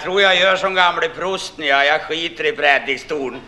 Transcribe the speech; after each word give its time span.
Jag 0.00 0.04
tror 0.04 0.22
jag 0.22 0.36
gör 0.36 0.56
som 0.56 0.74
gamle 0.74 1.08
prosten, 1.08 1.66
ja. 1.66 1.84
jag 1.84 2.00
skiter 2.00 2.46
i 2.46 2.52
predikstolen. 2.52 3.40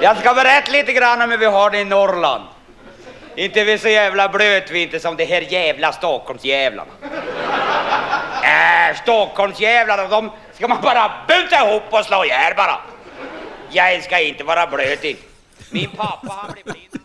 Jag 0.00 0.16
ska 0.18 0.34
berätta 0.34 0.72
lite 0.72 0.92
grann 0.92 1.22
om 1.22 1.30
hur 1.30 1.38
vi 1.38 1.46
har 1.46 1.70
det 1.70 1.78
i 1.78 1.84
Norrland. 1.84 2.44
Inte 3.36 3.64
vi 3.64 3.78
så 3.78 3.88
jävla 3.88 4.28
blöt 4.28 4.70
vi 4.70 4.82
inte 4.82 5.00
som 5.00 5.16
de 5.16 5.24
här 5.24 5.40
jävla 5.40 5.92
Stockholmsjävlarna. 5.92 6.90
Äh, 8.42 8.96
Stockholmsjävlarna, 9.02 10.08
de 10.08 10.30
ska 10.52 10.68
man 10.68 10.80
bara 10.82 11.12
buta 11.28 11.68
ihop 11.68 11.82
och 11.90 12.04
slå 12.04 12.24
ihjäl 12.24 12.54
bara. 12.56 12.80
Jag 13.70 14.04
ska 14.04 14.20
inte 14.20 14.44
vara 14.44 14.66
blöt 14.66 15.04
i. 15.04 15.16
Min 15.70 15.90
pappa 15.90 16.32
han 16.42 16.52
blev 16.52 16.64
blind. 16.64 17.01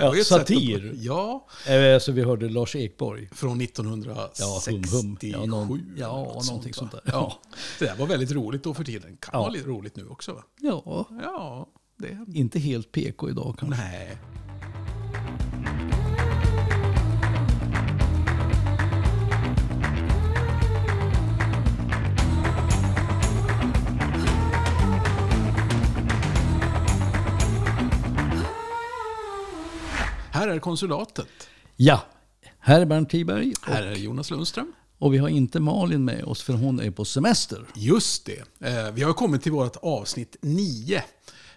Ja, 0.00 0.24
satir. 0.24 0.90
Att, 0.90 0.96
ja, 0.98 1.46
Eh, 1.68 1.98
Så 1.98 2.12
vi 2.12 2.22
hörde 2.22 2.48
Lars 2.48 2.76
Ekborg. 2.76 3.28
från 3.32 3.60
1967. 3.60 4.32
Ja, 4.38 4.62
hum, 4.72 4.82
hum. 4.92 5.18
Ja, 5.20 5.46
någon- 5.46 5.94
ja, 5.96 6.16
något 6.34 6.46
någonting 6.46 6.74
sånt 6.74 6.92
va? 6.92 7.00
där. 7.04 7.12
Ja. 7.12 7.40
Det 7.78 7.84
där 7.84 7.96
var 7.96 8.06
väldigt 8.06 8.32
roligt 8.32 8.62
då 8.64 8.74
för 8.74 8.84
tiden. 8.84 9.16
Kan 9.20 9.30
Ja. 9.32 9.38
vara 9.40 9.50
lite 9.50 9.68
roligt 9.68 9.96
nu 9.96 10.06
också 10.08 10.32
va? 10.32 10.42
Ja, 10.60 11.06
Ja, 11.22 11.66
det... 11.98 12.18
inte 12.34 12.58
helt 12.58 12.92
PK 12.92 13.30
idag 13.30 13.56
kanske. 13.58 13.80
Nej. 13.82 14.18
Här 30.32 30.48
är 30.48 30.58
konsulatet. 30.58 31.28
Ja, 31.76 32.04
här 32.58 32.80
är 32.80 32.84
Bernt 32.86 33.10
Tiberg 33.10 33.52
Här 33.62 33.82
är 33.82 33.94
Jonas 33.96 34.30
Lundström. 34.30 34.72
och 34.98 35.14
vi 35.14 35.18
har 35.18 35.28
inte 35.28 35.60
Malin 35.60 36.04
med 36.04 36.24
oss 36.24 36.42
för 36.42 36.52
hon 36.52 36.80
är 36.80 36.90
på 36.90 37.04
semester. 37.04 37.66
Just 37.74 38.26
det. 38.26 38.66
Eh, 38.68 38.92
Vi 38.92 39.02
har 39.02 39.12
kommit 39.12 39.42
till 39.42 39.52
vårt 39.52 39.76
avsnitt 39.76 40.36
9. 40.40 41.04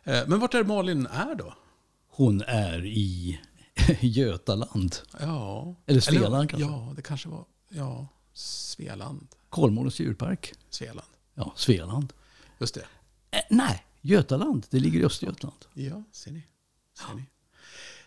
Men 0.03 0.39
vart 0.39 0.53
är 0.53 0.63
Malin 0.63 1.05
är 1.05 1.35
då? 1.35 1.53
Hon 2.09 2.41
är 2.41 2.85
i 2.85 3.39
Götaland. 4.01 4.95
Ja. 5.19 5.75
Eller 5.85 5.99
Svealand 6.01 6.49
kanske? 6.49 6.69
Ja, 6.69 6.93
det 6.95 7.01
kanske 7.01 7.29
var... 7.29 7.45
Ja, 7.69 8.07
Svealand. 8.33 9.27
Kolmårdens 9.49 9.99
djurpark. 9.99 10.53
Svealand. 10.69 11.07
Ja, 11.33 11.53
Svealand. 11.55 12.13
Just 12.59 12.73
det. 12.75 12.85
Eh, 13.31 13.39
nej, 13.49 13.83
Götaland. 14.01 14.65
Det 14.69 14.79
ligger 14.79 14.99
i 14.99 15.05
Östergötland. 15.05 15.55
Ja, 15.73 16.03
ser 16.11 16.31
ni. 16.31 16.43
Ser 16.99 17.15
ni. 17.15 17.23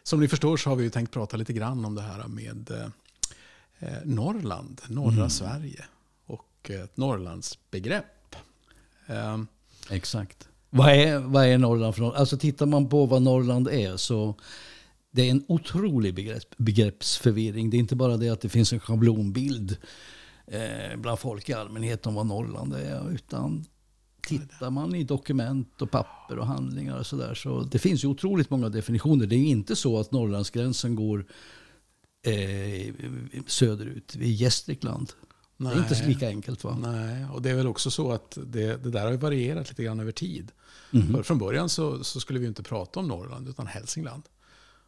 Som 0.08 0.20
ni 0.20 0.28
förstår 0.28 0.56
så 0.56 0.70
har 0.70 0.76
vi 0.76 0.84
ju 0.84 0.90
tänkt 0.90 1.10
prata 1.10 1.36
lite 1.36 1.52
grann 1.52 1.84
om 1.84 1.94
det 1.94 2.02
här 2.02 2.28
med 2.28 2.70
eh, 2.70 2.86
eh, 3.78 3.98
Norrland, 4.04 4.80
norra 4.86 5.12
Mm. 5.12 5.30
Sverige 5.30 5.84
och 6.26 6.70
ett 6.70 6.96
Norrlandsbegrepp. 6.96 8.36
Eh, 9.06 9.38
Exakt. 9.90 10.48
Vad 10.70 10.88
är, 10.92 11.18
vad 11.18 11.46
är 11.46 11.58
Norrland 11.58 11.94
för 11.94 12.02
något? 12.02 12.16
Alltså 12.16 12.38
tittar 12.38 12.66
man 12.66 12.88
på 12.88 13.06
vad 13.06 13.22
Norrland 13.22 13.68
är 13.68 13.96
så 13.96 14.34
det 15.10 15.22
är 15.22 15.30
en 15.30 15.44
otrolig 15.48 16.14
begrepp, 16.14 16.54
begreppsförvirring. 16.56 17.70
Det 17.70 17.76
är 17.76 17.78
inte 17.78 17.96
bara 17.96 18.16
det 18.16 18.28
att 18.28 18.40
det 18.40 18.48
finns 18.48 18.72
en 18.72 18.80
schablonbild 18.80 19.76
eh, 20.46 20.96
bland 20.96 21.18
folk 21.18 21.48
i 21.48 21.52
allmänhet 21.52 22.06
om 22.06 22.14
vad 22.14 22.26
Norrland 22.26 22.74
är. 22.74 23.10
Utan 23.10 23.64
tittar 24.28 24.70
man 24.70 24.94
i 24.94 25.04
dokument 25.04 25.82
och 25.82 25.90
papper 25.90 26.38
och 26.38 26.46
handlingar 26.46 26.98
och 26.98 27.06
sådär 27.06 27.34
så 27.34 27.62
det 27.62 27.78
finns 27.78 28.04
ju 28.04 28.08
otroligt 28.08 28.50
många 28.50 28.68
definitioner. 28.68 29.26
Det 29.26 29.34
är 29.34 29.38
ju 29.38 29.46
inte 29.46 29.76
så 29.76 30.00
att 30.00 30.12
Norrlandsgränsen 30.12 30.94
går 30.94 31.26
eh, 32.22 32.94
söderut, 33.46 34.16
vid 34.16 34.34
Gästrikland. 34.34 35.12
Det 35.56 35.68
är 35.68 35.78
inte 35.78 35.94
så 35.94 36.04
Nej. 36.04 36.14
lika 36.14 36.28
enkelt 36.28 36.64
va? 36.64 36.76
nej, 36.80 37.26
och 37.32 37.42
det 37.42 37.50
är 37.50 37.54
väl 37.54 37.66
också 37.66 37.90
så 37.90 38.12
att 38.12 38.38
det, 38.46 38.76
det 38.76 38.90
där 38.90 39.06
har 39.06 39.12
varierat 39.12 39.68
lite 39.68 39.82
grann 39.82 40.00
över 40.00 40.12
tid. 40.12 40.52
För 40.90 41.22
från 41.22 41.38
början 41.38 41.68
så, 41.68 42.04
så 42.04 42.20
skulle 42.20 42.38
vi 42.38 42.46
inte 42.46 42.62
prata 42.62 43.00
om 43.00 43.08
Norrland 43.08 43.48
utan 43.48 43.66
Hälsingland. 43.66 44.22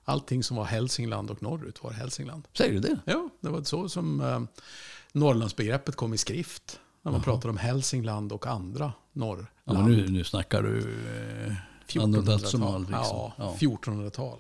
Allting 0.05 0.43
som 0.43 0.57
var 0.57 0.65
Hälsingland 0.65 1.31
och 1.31 1.43
norrut 1.43 1.83
var 1.83 1.91
Hälsingland. 1.91 2.49
Säger 2.53 2.73
du 2.73 2.81
det? 2.81 2.99
Ja, 3.05 3.29
det 3.41 3.49
var 3.49 3.63
så 3.63 3.89
som 3.89 4.21
eh, 4.21 4.41
Norrlandsbegreppet 5.13 5.97
kom 5.97 6.15
i 6.15 6.19
skrift. 6.19 6.81
När 7.03 7.13
man 7.13 7.23
pratar 7.23 7.49
om 7.49 7.57
Hälsingland 7.57 8.33
och 8.33 8.47
andra 8.47 8.93
norrland. 9.13 9.47
Ja, 9.65 9.73
men 9.73 9.85
nu, 9.93 10.09
nu 10.09 10.25
snackar 10.25 10.63
du 10.63 10.79
eh, 11.49 12.03
anno 12.03 12.21
dazumal. 12.23 12.83
1400-tal. 12.85 13.01
Liksom. 13.01 13.19
Ja, 13.19 13.35
Ja. 13.39 13.57
1400-tal. 13.61 14.39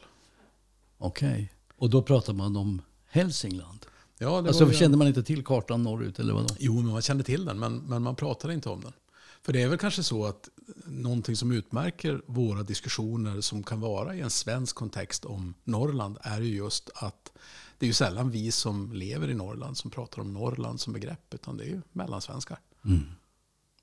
Okej. 0.98 1.52
Och 1.76 1.90
då 1.90 2.02
pratar 2.02 2.32
man 2.32 2.56
om 2.56 2.82
Hälsingland. 3.10 3.86
Ja, 4.18 4.38
Alltså 4.38 4.66
ju- 4.66 4.72
kände 4.74 4.96
man 4.96 5.06
inte 5.06 5.22
till 5.22 5.44
kartan 5.44 5.82
norrut 5.82 6.18
eller 6.18 6.34
vadå? 6.34 6.54
Jo, 6.58 6.74
men 6.74 6.92
man 6.92 7.02
kände 7.02 7.24
till 7.24 7.44
den, 7.44 7.58
men, 7.58 7.76
men 7.76 8.02
man 8.02 8.16
pratade 8.16 8.54
inte 8.54 8.68
om 8.68 8.80
den. 8.80 8.92
För 9.42 9.52
det 9.52 9.62
är 9.62 9.68
väl 9.68 9.78
kanske 9.78 10.02
så 10.02 10.24
att 10.26 10.48
någonting 10.86 11.36
som 11.36 11.52
utmärker 11.52 12.22
våra 12.26 12.62
diskussioner 12.62 13.40
som 13.40 13.62
kan 13.62 13.80
vara 13.80 14.14
i 14.14 14.20
en 14.20 14.30
svensk 14.30 14.76
kontext 14.76 15.24
om 15.24 15.54
Norrland 15.64 16.18
är 16.22 16.40
ju 16.40 16.56
just 16.56 16.90
att 16.94 17.32
det 17.78 17.86
är 17.86 17.88
ju 17.88 17.92
sällan 17.94 18.30
vi 18.30 18.52
som 18.52 18.92
lever 18.92 19.28
i 19.30 19.34
Norrland 19.34 19.76
som 19.76 19.90
pratar 19.90 20.22
om 20.22 20.32
Norrland 20.34 20.80
som 20.80 20.92
begrepp, 20.92 21.34
utan 21.34 21.56
det 21.56 21.64
är 21.64 21.68
ju 21.68 21.80
mellansvenskar, 21.92 22.58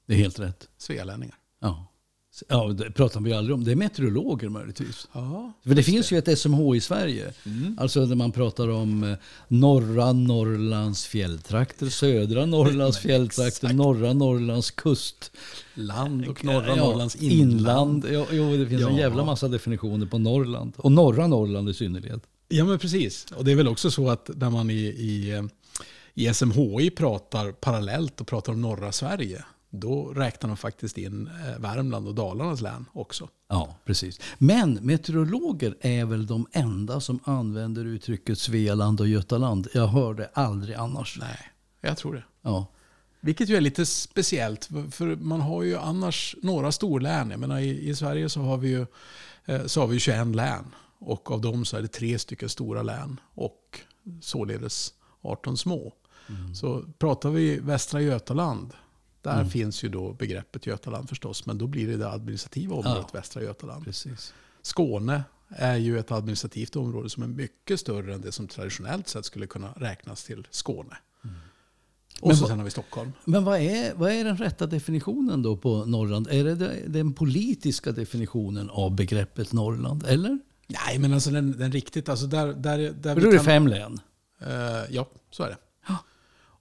Det 0.07 0.13
är 0.13 0.17
helt 0.17 0.39
rätt. 0.39 0.67
svealänningar. 0.77 1.35
Ja. 1.61 1.93
Ja, 2.47 2.67
det 2.67 2.91
pratar 2.91 3.19
vi 3.21 3.33
aldrig 3.33 3.53
om. 3.55 3.63
Det 3.63 3.71
är 3.71 3.75
meteorologer 3.75 4.49
möjligtvis. 4.49 5.07
Ja, 5.13 5.53
För 5.63 5.75
det 5.75 5.83
finns 5.83 6.11
ju 6.11 6.17
ett 6.17 6.39
SMH 6.39 6.75
i 6.75 6.81
Sverige. 6.81 7.33
Alltså 7.77 8.05
när 8.05 8.15
man 8.15 8.31
pratar 8.31 8.67
om 8.69 9.03
eh, 9.03 9.17
norra 9.47 10.13
Norrlands 10.13 11.05
fjälltrakter, 11.05 11.89
södra 11.89 12.45
Norrlands 12.45 12.97
fjälltrakter, 13.01 13.73
norra 13.73 14.13
Norrlands 14.13 14.71
kust. 14.71 15.31
land 15.73 16.27
och 16.27 16.45
norra 16.45 16.67
Ja, 16.67 16.75
Norrlands 16.75 17.15
inland. 17.15 18.05
Jo, 18.09 18.25
jo, 18.31 18.57
det 18.57 18.67
finns 18.67 18.81
en 18.83 18.95
Ja. 18.95 18.99
jävla 18.99 19.25
massa 19.25 19.47
definitioner 19.47 20.05
på 20.05 20.17
Norrland. 20.17 20.73
Och 20.77 20.91
norra 20.91 21.27
Norrland 21.27 21.69
i 21.69 21.73
synnerhet. 21.73 22.21
Ja, 22.47 22.65
men 22.65 22.79
precis. 22.79 23.25
Och 23.35 23.45
det 23.45 23.51
är 23.51 23.55
väl 23.55 23.67
också 23.67 23.91
så 23.91 24.09
att 24.09 24.29
när 24.35 24.49
man 24.49 24.69
i, 24.69 24.73
i, 24.83 25.31
eh, 25.31 25.43
i 26.13 26.33
SMHI 26.33 26.89
pratar 26.89 27.51
parallellt 27.51 28.21
och 28.21 28.27
pratar 28.27 28.53
om 28.53 28.61
norra 28.61 28.91
Sverige, 28.91 29.45
då 29.69 30.05
räknar 30.05 30.47
de 30.47 30.57
faktiskt 30.57 30.97
in 30.97 31.27
eh, 31.27 31.59
Värmland 31.59 32.07
och 32.07 32.15
Dalarnas 32.15 32.61
län 32.61 32.85
också. 32.93 33.29
Ja, 33.49 33.75
precis. 33.85 34.19
Men 34.37 34.73
meteorologer 34.73 35.77
är 35.81 36.05
väl 36.05 36.27
de 36.27 36.47
enda 36.51 37.01
som 37.01 37.19
använder 37.23 37.85
uttrycket 37.85 38.39
Svealand 38.39 39.01
och 39.01 39.07
Götaland. 39.07 39.67
Jag 39.73 39.87
hör 39.87 40.13
det 40.13 40.29
aldrig 40.33 40.75
annars. 40.75 41.17
Nej, 41.19 41.51
jag 41.81 41.97
tror 41.97 42.13
det. 42.13 42.23
Ja. 42.41 42.65
Vilket 43.19 43.49
ju 43.49 43.55
är 43.55 43.61
lite 43.61 43.85
speciellt, 43.85 44.69
för 44.91 45.15
man 45.15 45.41
har 45.41 45.63
ju 45.63 45.77
annars 45.77 46.35
några 46.41 46.71
storlän. 46.71 47.31
Jag 47.31 47.39
menar, 47.39 47.59
i, 47.59 47.89
I 47.89 47.95
Sverige 47.95 48.29
så 48.29 48.41
har, 48.41 48.57
vi 48.57 48.69
ju, 48.69 48.85
eh, 49.45 49.65
så 49.65 49.81
har 49.81 49.87
vi 49.87 49.93
ju 49.93 49.99
21 49.99 50.35
län. 50.35 50.75
Och 50.99 51.31
av 51.31 51.41
dem 51.41 51.65
så 51.65 51.77
är 51.77 51.81
det 51.81 51.87
tre 51.87 52.19
stycken 52.19 52.49
stora 52.49 52.83
län 52.83 53.19
och 53.33 53.79
således 54.21 54.93
18 55.21 55.57
små. 55.57 55.93
Så 56.53 56.83
pratar 56.99 57.29
vi 57.29 57.59
Västra 57.59 58.01
Götaland, 58.01 58.73
där 59.35 59.45
finns 59.45 59.83
ju 59.83 59.89
då 59.89 60.13
begreppet 60.13 60.65
Götaland 60.65 61.09
förstås. 61.09 61.45
Men 61.45 61.57
då 61.57 61.67
blir 61.67 61.87
det 61.87 61.97
det 61.97 62.09
administrativa 62.09 62.75
området 62.75 63.15
Västra 63.15 63.43
Götaland. 63.43 63.85
Precis. 63.85 64.33
Skåne 64.61 65.23
är 65.49 65.75
ju 65.75 65.99
ett 65.99 66.11
administrativt 66.11 66.75
område 66.75 67.09
som 67.09 67.23
är 67.23 67.27
mycket 67.27 67.79
större 67.79 68.13
än 68.13 68.21
det 68.21 68.31
som 68.31 68.47
traditionellt 68.47 69.07
sett 69.07 69.25
skulle 69.25 69.47
kunna 69.47 69.71
räknas 69.75 70.23
till 70.23 70.47
Skåne. 70.51 70.97
Och 72.21 72.27
Men 72.27 72.37
så 72.37 72.47
sen 72.47 72.57
har 72.57 72.65
vi 72.65 72.71
Stockholm. 72.71 73.11
Men 73.25 73.43
vad 73.43 73.59
är, 73.59 73.93
vad 73.93 74.11
är 74.11 74.23
den 74.23 74.37
rätta 74.37 74.65
definitionen 74.65 75.41
då 75.41 75.57
på 75.57 75.85
Norrland? 75.85 76.27
Är 76.27 76.43
det 76.43 76.83
den 76.87 77.13
politiska 77.13 77.91
definitionen 77.91 78.69
av 78.69 78.95
begreppet 78.95 79.53
Norrland? 79.53 80.05
Eller? 80.07 80.39
Nej, 80.67 80.99
men 80.99 81.13
alltså 81.13 81.29
den, 81.29 81.57
den 81.57 81.71
riktigt, 81.71 82.09
alltså 82.09 82.27
där, 82.27 82.47
där, 82.47 82.77
där 82.77 83.13
För 83.13 83.21
då 83.21 83.27
är 83.27 83.33
det 83.33 83.39
fem 83.39 83.67
län. 83.67 83.99
Eh, 84.41 84.49
ja, 84.89 85.07
så 85.31 85.43
är 85.43 85.49
det. 85.49 85.57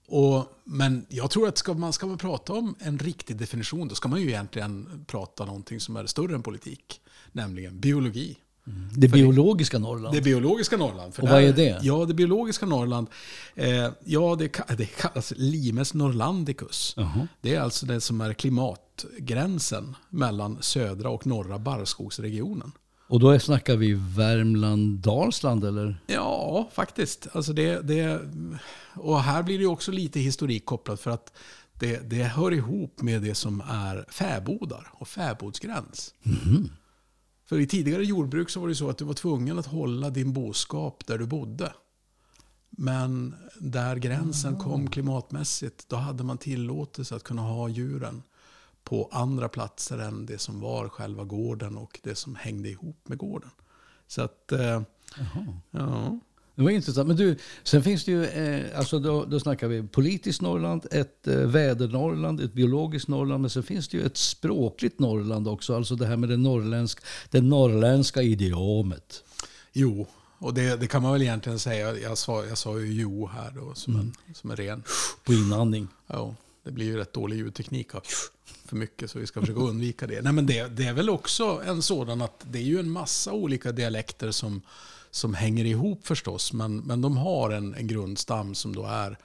Och, 0.08 0.44
men 0.64 1.06
jag 1.08 1.30
tror 1.30 1.48
att 1.48 1.58
ska 1.58 1.74
man 1.74 1.92
ska 1.92 2.06
man 2.06 2.18
prata 2.18 2.52
om 2.52 2.74
en 2.78 2.98
riktig 2.98 3.36
definition, 3.36 3.88
då 3.88 3.94
ska 3.94 4.08
man 4.08 4.20
ju 4.20 4.28
egentligen 4.28 5.04
prata 5.06 5.44
någonting 5.44 5.80
som 5.80 5.96
är 5.96 6.06
större 6.06 6.34
än 6.34 6.42
politik. 6.42 7.00
Nämligen 7.32 7.80
biologi. 7.80 8.36
Det 8.96 9.08
biologiska 9.08 9.78
Norrland. 9.78 10.14
Det 10.14 10.20
biologiska 10.20 10.76
Norrland. 10.76 11.14
För 11.14 11.22
Och 11.22 11.28
vad 11.28 11.42
är 11.42 11.52
det? 11.52 11.80
Ja, 11.82 12.04
det 12.04 12.14
biologiska 12.14 12.66
Norrland. 12.66 13.06
Eh, 13.54 13.88
ja, 14.04 14.36
det, 14.38 14.76
det 14.76 14.86
kallas 14.86 15.32
Limes 15.36 15.94
norrlandicus. 15.94 16.94
Jaha. 16.96 17.28
Det 17.40 17.54
är 17.54 17.60
alltså 17.60 17.86
det 17.86 18.00
som 18.00 18.20
är 18.20 18.32
klimatgränsen 18.32 19.96
mellan 20.08 20.62
södra 20.62 21.08
och 21.08 21.26
norra 21.26 21.58
barrskogsregionen. 21.58 22.72
Och 23.08 23.20
då 23.20 23.38
snackar 23.38 23.76
vi 23.76 23.94
Värmland, 24.16 24.98
Dalsland 24.98 25.64
eller? 25.64 26.00
Ja, 26.06 26.68
faktiskt. 26.72 27.28
Alltså 27.32 27.52
det, 27.52 27.80
det, 27.80 28.20
och 28.94 29.20
här 29.20 29.42
blir 29.42 29.58
det 29.58 29.66
också 29.66 29.92
lite 29.92 30.20
historik 30.20 30.64
kopplat 30.64 31.00
för 31.00 31.10
att 31.10 31.32
det, 31.72 32.10
det 32.10 32.22
hör 32.22 32.52
ihop 32.52 33.02
med 33.02 33.22
det 33.22 33.34
som 33.34 33.60
är 33.60 34.06
fäbodar 34.08 34.90
och 34.92 35.08
fäbodsgräns. 35.08 36.14
För 37.48 37.58
i 37.58 37.66
tidigare 37.66 38.04
jordbruk 38.04 38.50
så 38.50 38.60
var 38.60 38.68
det 38.68 38.74
så 38.74 38.90
att 38.90 38.98
du 38.98 39.04
var 39.04 39.14
tvungen 39.14 39.58
att 39.58 39.66
hålla 39.66 40.10
din 40.10 40.32
boskap 40.32 41.06
där 41.06 41.18
du 41.18 41.26
bodde. 41.26 41.72
Men 42.70 43.34
där 43.60 43.96
gränsen 43.96 44.58
kom 44.58 44.90
klimatmässigt, 44.90 45.88
då 45.88 45.96
hade 45.96 46.24
man 46.24 46.38
tillåtelse 46.38 47.16
att 47.16 47.24
kunna 47.24 47.42
ha 47.42 47.68
djuren 47.68 48.22
på 48.86 49.08
andra 49.12 49.48
platser 49.48 49.98
än 49.98 50.26
det 50.26 50.38
som 50.38 50.60
var 50.60 50.88
själva 50.88 51.24
gården 51.24 51.76
och 51.76 52.00
det 52.02 52.14
som 52.14 52.34
hängde 52.34 52.68
ihop 52.68 53.08
med 53.08 53.18
gården. 53.18 53.50
Så 54.06 54.22
att, 54.22 54.52
eh, 54.52 54.82
ja. 55.70 56.20
Det 56.54 56.62
var 56.62 56.70
intressant. 56.70 57.08
Men 57.08 57.16
du, 57.16 57.36
sen 57.62 57.82
finns 57.82 58.04
det 58.04 58.12
ju, 58.12 58.24
eh, 58.24 58.78
alltså 58.78 58.98
då, 58.98 59.24
då 59.24 59.40
snackar 59.40 59.68
vi 59.68 59.82
politiskt 59.82 60.42
Norrland, 60.42 60.86
ett 60.90 61.26
eh, 61.26 61.34
väder-Norrland, 61.34 62.40
ett 62.40 62.52
biologiskt 62.52 63.08
Norrland, 63.08 63.40
men 63.40 63.50
sen 63.50 63.62
finns 63.62 63.88
det 63.88 63.96
ju 63.96 64.06
ett 64.06 64.16
språkligt 64.16 64.98
Norrland 64.98 65.48
också. 65.48 65.76
Alltså 65.76 65.96
det 65.96 66.06
här 66.06 66.16
med 66.16 66.28
det, 66.28 66.36
norrländsk, 66.36 66.98
det 67.30 67.40
norrländska 67.40 68.22
idiomet. 68.22 69.24
Jo, 69.72 70.06
och 70.38 70.54
det, 70.54 70.76
det 70.76 70.86
kan 70.86 71.02
man 71.02 71.12
väl 71.12 71.22
egentligen 71.22 71.58
säga. 71.58 71.96
Jag 71.96 72.18
sa, 72.18 72.44
jag 72.44 72.58
sa 72.58 72.78
ju 72.78 72.92
jo 72.92 73.26
här 73.26 73.50
då, 73.50 73.74
som, 73.74 73.96
en, 73.96 74.14
som 74.34 74.50
en 74.50 74.56
ren. 74.56 74.82
På 75.24 75.32
inandning. 75.32 75.88
Ja, 76.06 76.34
det 76.64 76.70
blir 76.70 76.86
ju 76.86 76.96
rätt 76.96 77.12
dålig 77.12 77.36
ljudteknik 77.36 77.94
av 77.94 78.02
för 78.66 78.76
mycket 78.76 79.10
så 79.10 79.18
vi 79.18 79.26
ska 79.26 79.40
försöka 79.40 79.60
undvika 79.60 80.06
det. 80.06 80.22
Nej, 80.22 80.32
men 80.32 80.46
det, 80.46 80.76
det 80.76 80.84
är 80.84 80.92
väl 80.92 81.10
också 81.10 81.62
en 81.66 81.82
sådan 81.82 82.22
att 82.22 82.44
det 82.50 82.58
är 82.58 82.62
ju 82.62 82.78
en 82.80 82.90
massa 82.90 83.32
olika 83.32 83.72
dialekter 83.72 84.30
som, 84.30 84.62
som 85.10 85.34
hänger 85.34 85.64
ihop 85.64 86.06
förstås. 86.06 86.52
Men, 86.52 86.76
men 86.78 87.00
de 87.00 87.16
har 87.16 87.50
en, 87.50 87.74
en 87.74 87.86
grundstam 87.86 88.54
som 88.54 88.74
då 88.74 88.86
är, 88.86 89.18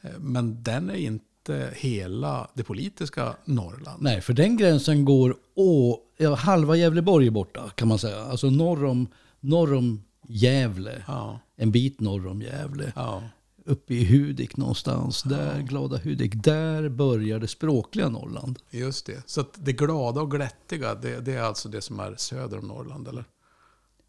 eh, 0.00 0.10
men 0.18 0.62
den 0.62 0.90
är 0.90 0.94
inte 0.94 1.70
hela 1.74 2.48
det 2.54 2.62
politiska 2.62 3.34
Norrland. 3.44 4.02
Nej, 4.02 4.20
för 4.20 4.32
den 4.32 4.56
gränsen 4.56 5.04
går 5.04 5.36
å, 5.54 6.00
ja, 6.16 6.34
halva 6.34 6.76
Gävleborg 6.76 7.26
är 7.26 7.30
borta 7.30 7.70
kan 7.74 7.88
man 7.88 7.98
säga. 7.98 8.22
Alltså 8.22 8.50
norr 8.50 8.84
om, 8.84 9.06
norr 9.40 9.74
om 9.74 10.02
Gävle. 10.28 11.02
Ja, 11.06 11.40
En 11.56 11.70
bit 11.70 12.00
norr 12.00 12.26
om 12.26 12.42
Gävle. 12.42 12.92
ja, 12.96 13.22
Uppe 13.68 13.94
i 13.94 14.04
Hudik 14.04 14.56
någonstans. 14.56 15.22
Där, 15.22 15.60
glada 15.60 15.96
Hudik. 15.96 16.32
Där 16.34 16.88
börjar 16.88 17.38
det 17.38 17.48
språkliga 17.48 18.08
Norrland. 18.08 18.58
just 18.70 19.06
det. 19.06 19.22
Så 19.26 19.44
det 19.54 19.72
glada 19.72 20.20
och 20.20 20.30
glättiga, 20.30 20.94
det, 20.94 21.20
det 21.20 21.32
är 21.32 21.42
alltså 21.42 21.68
det 21.68 21.80
som 21.80 22.00
är 22.00 22.14
söder 22.16 22.58
om 22.58 22.68
Norrland, 22.68 23.08
eller? 23.08 23.24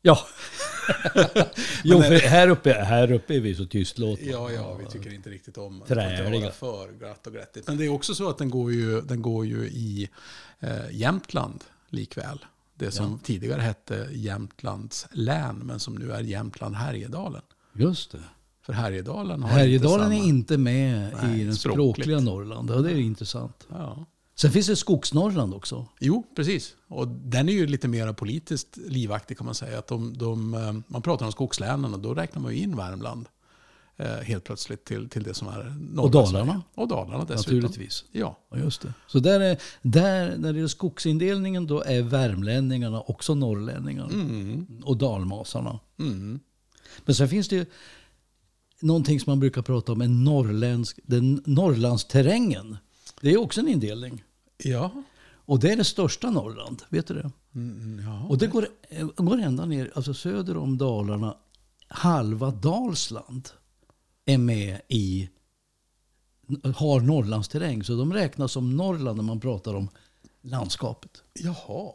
Ja. 0.01 0.19
jo, 1.83 2.01
för 2.01 2.27
här 2.27 2.47
uppe, 2.47 2.73
här 2.73 3.11
uppe 3.11 3.35
är 3.35 3.39
vi 3.39 3.55
så 3.55 3.65
tystlåtna. 3.65 4.25
Ja, 4.25 4.51
ja, 4.51 4.73
vi 4.73 4.85
tycker 4.85 5.13
inte 5.13 5.29
riktigt 5.29 5.57
om 5.57 5.81
att 5.81 5.87
för 6.51 6.91
glatt 6.99 7.27
och 7.27 7.33
glättigt. 7.33 7.67
Men 7.67 7.77
det 7.77 7.85
är 7.85 7.89
också 7.89 8.15
så 8.15 8.29
att 8.29 8.37
den 8.37 8.49
går 8.49 8.71
ju, 8.71 9.01
den 9.01 9.21
går 9.21 9.45
ju 9.45 9.65
i 9.67 10.09
eh, 10.59 10.91
Jämtland 10.91 11.63
likväl. 11.89 12.45
Det 12.75 12.91
som 12.91 13.19
tidigare 13.19 13.61
hette 13.61 14.07
Jämtlands 14.11 15.07
län, 15.11 15.55
men 15.55 15.79
som 15.79 15.95
nu 15.95 16.11
är 16.11 16.21
Jämtland 16.21 16.75
Härjedalen. 16.75 17.41
Just 17.73 18.11
det. 18.11 18.23
För 18.61 18.73
Härjedalen 18.73 19.43
har 19.43 19.49
Härjedalen 19.49 20.11
inte 20.11 20.25
är 20.25 20.29
inte 20.29 20.57
med 20.57 21.11
Nej, 21.23 21.41
i 21.41 21.43
den 21.43 21.55
språkligt. 21.55 21.95
språkliga 21.95 22.19
Norrland. 22.19 22.69
Ja, 22.69 22.75
det 22.75 22.91
är 22.91 22.95
intressant. 22.95 23.67
Ja. 23.69 24.05
Sen 24.35 24.51
finns 24.51 24.67
det 24.67 24.75
Skogsnorrland 24.75 25.53
också. 25.53 25.85
Jo, 25.99 26.23
precis. 26.35 26.75
Och 26.87 27.07
den 27.07 27.49
är 27.49 27.53
ju 27.53 27.67
lite 27.67 27.87
mer 27.87 28.13
politiskt 28.13 28.77
livaktig 28.77 29.37
kan 29.37 29.45
man 29.45 29.55
säga. 29.55 29.79
Att 29.79 29.87
de, 29.87 30.17
de, 30.17 30.53
eh, 30.53 30.73
man 30.87 31.01
pratar 31.01 31.25
om 31.25 31.31
skogslänen 31.31 31.93
och 31.93 31.99
då 31.99 32.13
räknar 32.13 32.41
man 32.41 32.51
ju 32.55 32.61
in 32.61 32.75
Värmland 32.77 33.27
eh, 33.97 34.07
helt 34.07 34.43
plötsligt 34.43 34.85
till, 34.85 35.09
till 35.09 35.23
det 35.23 35.33
som 35.33 35.47
är 35.47 35.75
norra 35.91 36.03
Och 36.05 36.11
Dalarna. 36.11 36.61
Och 36.75 36.87
Dalarna 36.87 37.25
dessutom. 37.25 37.35
Naturligtvis. 37.59 38.05
Ja, 38.11 38.37
Ja, 38.51 38.57
just 38.57 38.81
det. 38.81 38.93
Så 39.07 39.19
där, 39.19 39.39
är, 39.39 39.57
där 39.81 40.37
när 40.37 40.53
det 40.53 40.57
gäller 40.57 40.67
skogsindelningen 40.67 41.67
då 41.67 41.81
är 41.83 42.01
värmlänningarna 42.01 43.01
också 43.01 43.35
norrlänningar. 43.35 44.09
Och 44.83 44.97
dalmasarna. 44.97 45.79
mm. 45.99 46.39
Men 47.05 47.15
sen 47.15 47.29
finns 47.29 47.47
det 47.47 47.55
ju 47.55 47.65
någonting 48.81 49.19
som 49.19 49.31
man 49.31 49.39
brukar 49.39 49.61
prata 49.61 49.91
om, 49.91 50.01
en 50.01 50.23
norrländsk, 50.23 50.99
den 51.03 51.43
Norrlandsterrängen. 51.45 52.77
Det 53.21 53.29
är 53.29 53.37
också 53.37 53.59
en 53.61 53.67
indelning. 53.67 54.23
ja. 54.57 55.03
Och 55.49 55.59
det 55.59 55.71
är 55.71 55.77
det 55.77 55.83
största 55.83 56.29
Norrland, 56.29 56.81
vet 56.89 57.07
du 57.07 57.13
det? 57.13 57.31
Mm, 57.55 58.01
ja. 58.05 58.27
Och 58.29 58.37
det 58.37 58.47
går, 58.47 58.67
eh, 58.89 59.07
går 59.07 59.37
ända 59.37 59.65
ner, 59.65 59.91
alltså 59.95 60.13
söder 60.13 60.57
om 60.57 60.77
Dalarna, 60.77 61.37
halva 61.87 62.51
Dalsland 62.51 63.49
är 64.25 64.37
med 64.37 64.81
i, 64.87 65.29
har 66.75 66.99
Norrlandsterräng. 66.99 67.83
Så 67.83 67.95
de 67.95 68.13
räknas 68.13 68.51
som 68.51 68.77
Norrland 68.77 69.17
när 69.17 69.23
man 69.23 69.39
pratar 69.39 69.73
om 69.73 69.89
landskapet. 70.41 71.23
Jaha, 71.33 71.91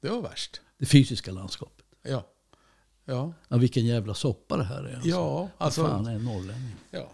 det 0.00 0.08
var 0.08 0.22
värst. 0.22 0.60
Det 0.78 0.86
fysiska 0.86 1.32
landskapet. 1.32 1.86
Ja. 2.02 2.26
Ja, 3.04 3.32
Ja, 3.48 3.56
vilken 3.56 3.86
jävla 3.86 4.14
soppa 4.14 4.56
det 4.56 4.64
här 4.64 4.84
är. 4.84 4.94
Alltså. 4.94 5.08
ja 5.08 5.48
alltså, 5.58 5.86
fan 5.86 6.06
är 6.06 6.14
en 6.14 6.24
norrlänning? 6.24 6.74
ja. 6.90 7.10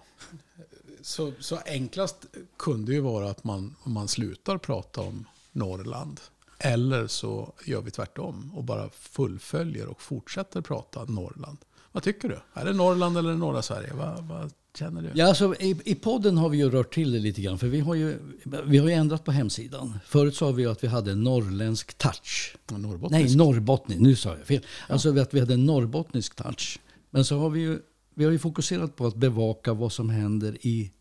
Så, 1.02 1.32
så 1.40 1.58
enklast 1.66 2.26
kunde 2.58 2.92
ju 2.92 3.00
vara 3.00 3.30
att 3.30 3.44
man, 3.44 3.76
man 3.84 4.08
slutar 4.08 4.58
prata 4.58 5.00
om 5.00 5.24
Norrland. 5.52 6.20
Eller 6.58 7.06
så 7.06 7.52
gör 7.64 7.80
vi 7.80 7.90
tvärtom 7.90 8.52
och 8.54 8.64
bara 8.64 8.90
fullföljer 8.90 9.86
och 9.86 10.02
fortsätter 10.02 10.60
prata 10.60 11.04
Norrland. 11.04 11.58
Vad 11.92 12.02
tycker 12.02 12.28
du? 12.28 12.40
Är 12.54 12.64
det 12.64 12.72
Norrland 12.72 13.18
eller 13.18 13.34
norra 13.34 13.62
Sverige? 13.62 13.92
Vad, 13.94 14.24
vad 14.24 14.52
känner 14.78 15.02
du? 15.02 15.10
Ja, 15.14 15.28
alltså, 15.28 15.54
i, 15.60 15.76
I 15.84 15.94
podden 15.94 16.38
har 16.38 16.48
vi 16.48 16.58
ju 16.58 16.70
rört 16.70 16.94
till 16.94 17.12
det 17.12 17.18
lite 17.18 17.42
grann. 17.42 17.58
För 17.58 17.66
vi 17.66 17.80
har 17.80 17.94
ju, 17.94 18.18
vi 18.64 18.78
har 18.78 18.88
ju 18.88 18.94
ändrat 18.94 19.24
på 19.24 19.32
hemsidan. 19.32 19.98
Förut 20.04 20.36
sa 20.36 20.50
vi 20.50 20.66
att 20.66 20.84
vi 20.84 20.88
hade 20.88 21.12
en 21.12 21.22
norrländsk 21.22 21.98
touch. 21.98 22.56
Norrbottnisk? 22.70 23.28
Nej, 23.28 23.36
norrbottnisk. 23.36 24.00
Nu 24.00 24.16
sa 24.16 24.36
jag 24.36 24.46
fel. 24.46 24.64
Alltså 24.88 25.18
att 25.18 25.34
vi 25.34 25.40
hade 25.40 25.54
en 25.54 25.66
norrbottnisk 25.66 26.34
touch. 26.34 26.80
Men 27.10 27.24
så 27.24 27.38
har 27.38 27.50
vi 27.50 27.60
ju, 27.60 27.78
vi 28.14 28.24
har 28.24 28.32
ju 28.32 28.38
fokuserat 28.38 28.96
på 28.96 29.06
att 29.06 29.16
bevaka 29.16 29.72
vad 29.72 29.92
som 29.92 30.10
händer 30.10 30.66
i 30.66 30.92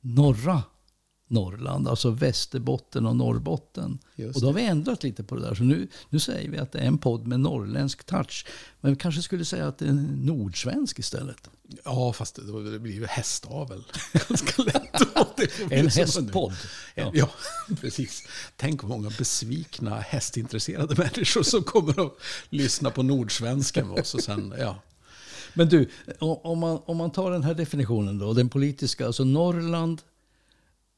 norra 0.00 0.62
Norrland. 1.30 1.88
Alltså 1.88 2.10
Västerbotten 2.10 3.06
och 3.06 3.16
Norrbotten. 3.16 3.98
Och 4.34 4.40
då 4.40 4.46
har 4.46 4.52
vi 4.52 4.64
ändrat 4.64 5.02
lite 5.02 5.24
på 5.24 5.34
det 5.34 5.40
där. 5.40 5.54
Så 5.54 5.62
nu, 5.62 5.88
nu 6.08 6.18
säger 6.18 6.50
vi 6.50 6.58
att 6.58 6.72
det 6.72 6.78
är 6.78 6.86
en 6.86 6.98
podd 6.98 7.26
med 7.26 7.40
norrländsk 7.40 8.04
touch. 8.04 8.46
Men 8.80 8.92
vi 8.92 8.96
kanske 8.96 9.22
skulle 9.22 9.44
säga 9.44 9.68
att 9.68 9.78
det 9.78 9.84
är 9.84 9.88
en 9.88 10.26
nordsvensk 10.26 10.98
istället. 10.98 11.50
Ja, 11.84 12.12
fast 12.12 12.34
det, 12.34 12.70
det 12.70 12.78
blir 12.78 12.92
ju 12.92 13.06
hästavel. 13.06 13.84
Ganska 14.28 14.62
lätt. 14.62 15.72
En 15.72 15.88
hästpodd. 15.88 16.52
Ja. 16.94 17.10
ja, 17.14 17.28
precis. 17.80 18.28
Tänk 18.56 18.82
många 18.82 19.10
besvikna 19.18 20.00
hästintresserade 20.00 20.94
människor 20.98 21.42
som 21.42 21.62
kommer 21.62 22.06
att 22.06 22.12
lyssna 22.48 22.90
på 22.90 23.02
nordsvenskan 23.02 23.88
med 23.88 24.00
oss. 24.00 24.14
Och 24.14 24.22
sen, 24.22 24.54
ja. 24.58 24.82
Men 25.54 25.68
du, 25.68 25.88
om 26.18 26.58
man, 26.58 26.80
om 26.84 26.96
man 26.96 27.10
tar 27.10 27.30
den 27.30 27.42
här 27.42 27.54
definitionen 27.54 28.18
då, 28.18 28.32
den 28.32 28.48
politiska, 28.48 29.06
alltså 29.06 29.24
Norrland 29.24 30.02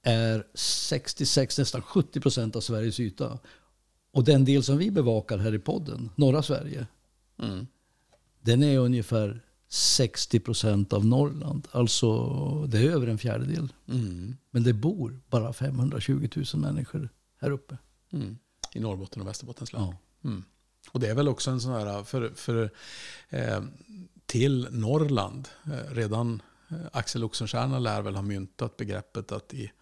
är 0.02 0.46
66, 0.54 1.58
nästan 1.58 1.82
70 1.82 2.20
procent 2.20 2.56
av 2.56 2.60
Sveriges 2.60 3.00
yta. 3.00 3.38
Och 4.12 4.24
den 4.24 4.44
del 4.44 4.62
som 4.62 4.78
vi 4.78 4.90
bevakar 4.90 5.38
här 5.38 5.54
i 5.54 5.58
podden, 5.58 6.10
norra 6.16 6.42
Sverige, 6.42 6.86
Mm. 7.38 7.66
den 8.40 8.62
är 8.62 8.78
ungefär 8.78 9.40
60 9.68 10.40
procent 10.40 10.92
av 10.92 11.06
Norrland. 11.06 11.68
Alltså 11.70 12.26
det 12.66 12.78
är 12.78 12.90
över 12.90 13.06
en 13.06 13.18
fjärdedel. 13.18 13.72
Mm. 13.88 14.36
Men 14.50 14.62
det 14.62 14.72
bor 14.72 15.20
bara 15.30 15.52
520 15.52 16.28
000 16.36 16.44
människor 16.54 17.08
här 17.40 17.50
uppe. 17.50 17.78
Mm. 18.12 18.38
I 18.74 18.80
Norrbotten 18.80 19.22
och 19.22 19.28
Västerbottens 19.28 19.72
län. 19.72 19.82
Ja. 19.82 19.96
Mm. 20.28 20.44
Och 20.90 21.00
det 21.00 21.08
är 21.08 21.14
väl 21.14 21.28
också 21.28 21.50
en 21.50 21.60
sån 21.60 21.72
här, 21.72 22.04
för, 22.04 22.32
för 22.34 22.70
eh, 23.28 23.62
till 24.26 24.68
Norrland, 24.70 25.48
eh, 25.64 25.94
redan 25.94 26.42
eh, 26.70 26.76
Axel 26.92 27.24
Oxenstierna 27.24 27.78
lär 27.78 28.02
väl 28.02 28.14
ha 28.14 28.22
myntat 28.22 28.76
begreppet 28.76 29.32
att 29.32 29.54
i 29.54 29.72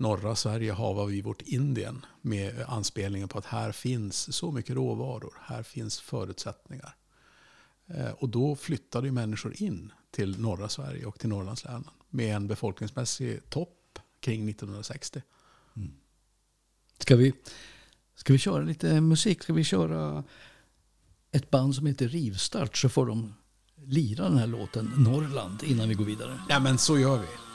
norra 0.00 0.36
Sverige 0.36 0.72
har 0.72 1.06
vi 1.06 1.22
vårt 1.22 1.42
Indien 1.42 2.06
med 2.20 2.64
anspelningen 2.68 3.28
på 3.28 3.38
att 3.38 3.44
här 3.44 3.72
finns 3.72 4.36
så 4.36 4.52
mycket 4.52 4.76
råvaror, 4.76 5.34
här 5.40 5.62
finns 5.62 6.00
förutsättningar. 6.00 6.94
Eh, 7.86 8.10
och 8.10 8.28
då 8.28 8.56
flyttade 8.56 9.06
ju 9.06 9.12
människor 9.12 9.62
in 9.62 9.92
till 10.10 10.40
norra 10.40 10.68
Sverige 10.68 11.06
och 11.06 11.18
till 11.18 11.28
Norrlandslänen 11.28 11.84
med 12.10 12.36
en 12.36 12.48
befolkningsmässig 12.48 13.50
topp 13.50 13.98
kring 14.20 14.48
1960. 14.48 15.22
Ska 16.98 17.16
vi, 17.16 17.32
ska 18.14 18.32
vi 18.32 18.38
köra 18.38 18.62
lite 18.62 19.00
musik? 19.00 19.42
Ska 19.42 19.52
vi 19.52 19.64
köra 19.64 20.24
ett 21.32 21.50
band 21.50 21.74
som 21.74 21.86
heter 21.86 22.08
Rivstart 22.08 22.76
så 22.76 22.88
får 22.88 23.06
de 23.06 23.34
lira 23.84 24.24
den 24.24 24.38
här 24.38 24.46
låten 24.46 24.92
Norrland 24.96 25.62
innan 25.62 25.88
vi 25.88 25.94
går 25.94 26.04
vidare. 26.04 26.40
Ja 26.48 26.60
men 26.60 26.78
så 26.78 26.98
gör 26.98 27.18
vi. 27.18 27.49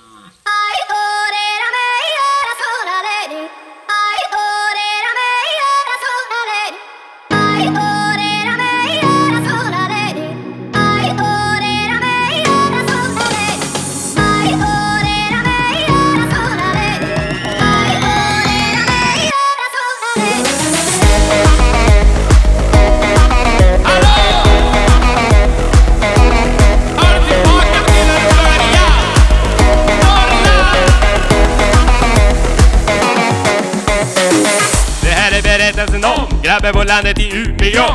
Grabben 36.55 36.73
på 36.73 36.83
landet 36.83 37.19
i 37.19 37.29
Umeå. 37.35 37.87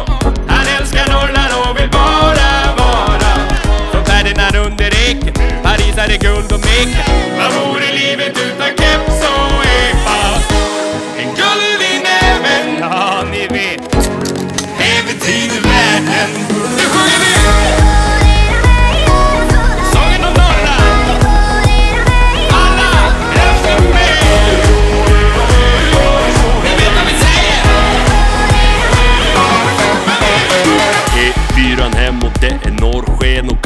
Han 0.49 0.67
älskar 0.79 1.07
Norrland 1.09 1.53
och 1.61 1.81
vill 1.81 1.91
bara 1.91 2.51
vara 2.79 3.33
som 3.93 4.05
Ferdinand 4.05 4.57
under 4.57 4.87
eken. 4.87 5.35
Paris 5.63 5.97
hade 5.97 6.17
guld 6.17 6.53
och 6.53 6.61
meken. 6.61 7.15
Vad 7.39 7.53
vore 7.53 7.93
livet 7.93 8.39
utan 8.47 8.69
keps 8.69 9.21
och 9.29 9.65
epa? 9.65 10.21
En 11.19 11.29
guld 11.41 11.83
i 11.93 11.97
näven, 12.09 12.79
ja 12.81 13.25
ni 13.31 13.47
vet. 13.49 13.93
Det 14.79 15.07
betyder 15.07 15.60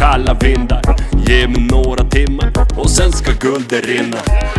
kalla 0.05 0.35
vindar. 0.35 0.83
Ge 1.27 1.49
mig 1.49 1.63
några 1.71 2.05
timmar 2.05 2.53
och 2.77 2.91
sen 2.91 3.13
ska 3.13 3.33
guldet 3.41 3.87
rinna. 3.87 4.17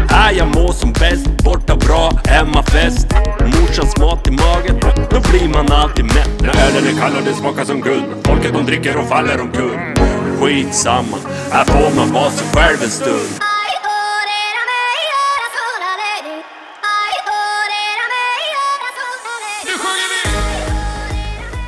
Är 0.10 0.32
jag 0.38 0.48
må 0.56 0.74
som 0.74 0.94
bäst, 0.94 1.44
borta 1.44 1.76
bra, 1.76 2.12
hemmafest 2.26 3.08
Morsans 3.40 3.98
mat 3.98 4.28
i 4.28 4.32
magen, 4.32 4.80
då 5.10 5.20
blir 5.30 5.50
man 5.54 5.72
alltid 5.72 6.06
mätt. 6.06 6.42
När 6.42 6.50
ölen 6.50 6.88
är 6.88 7.00
kall 7.00 7.16
och 7.16 7.24
det 7.26 7.34
smakar 7.34 7.66
som 7.66 7.82
guld 7.82 8.04
Folket 8.24 8.54
de 8.54 8.66
dricker 8.66 8.98
och 8.98 9.08
faller 9.08 9.42
omkull. 9.42 9.80
Skitsamma, 10.40 11.18
här 11.52 11.66
får 11.66 11.96
man 11.96 12.14
vara 12.14 12.32
sig 12.32 12.48
själv 12.54 12.84
en 12.84 12.90
stund! 12.90 13.42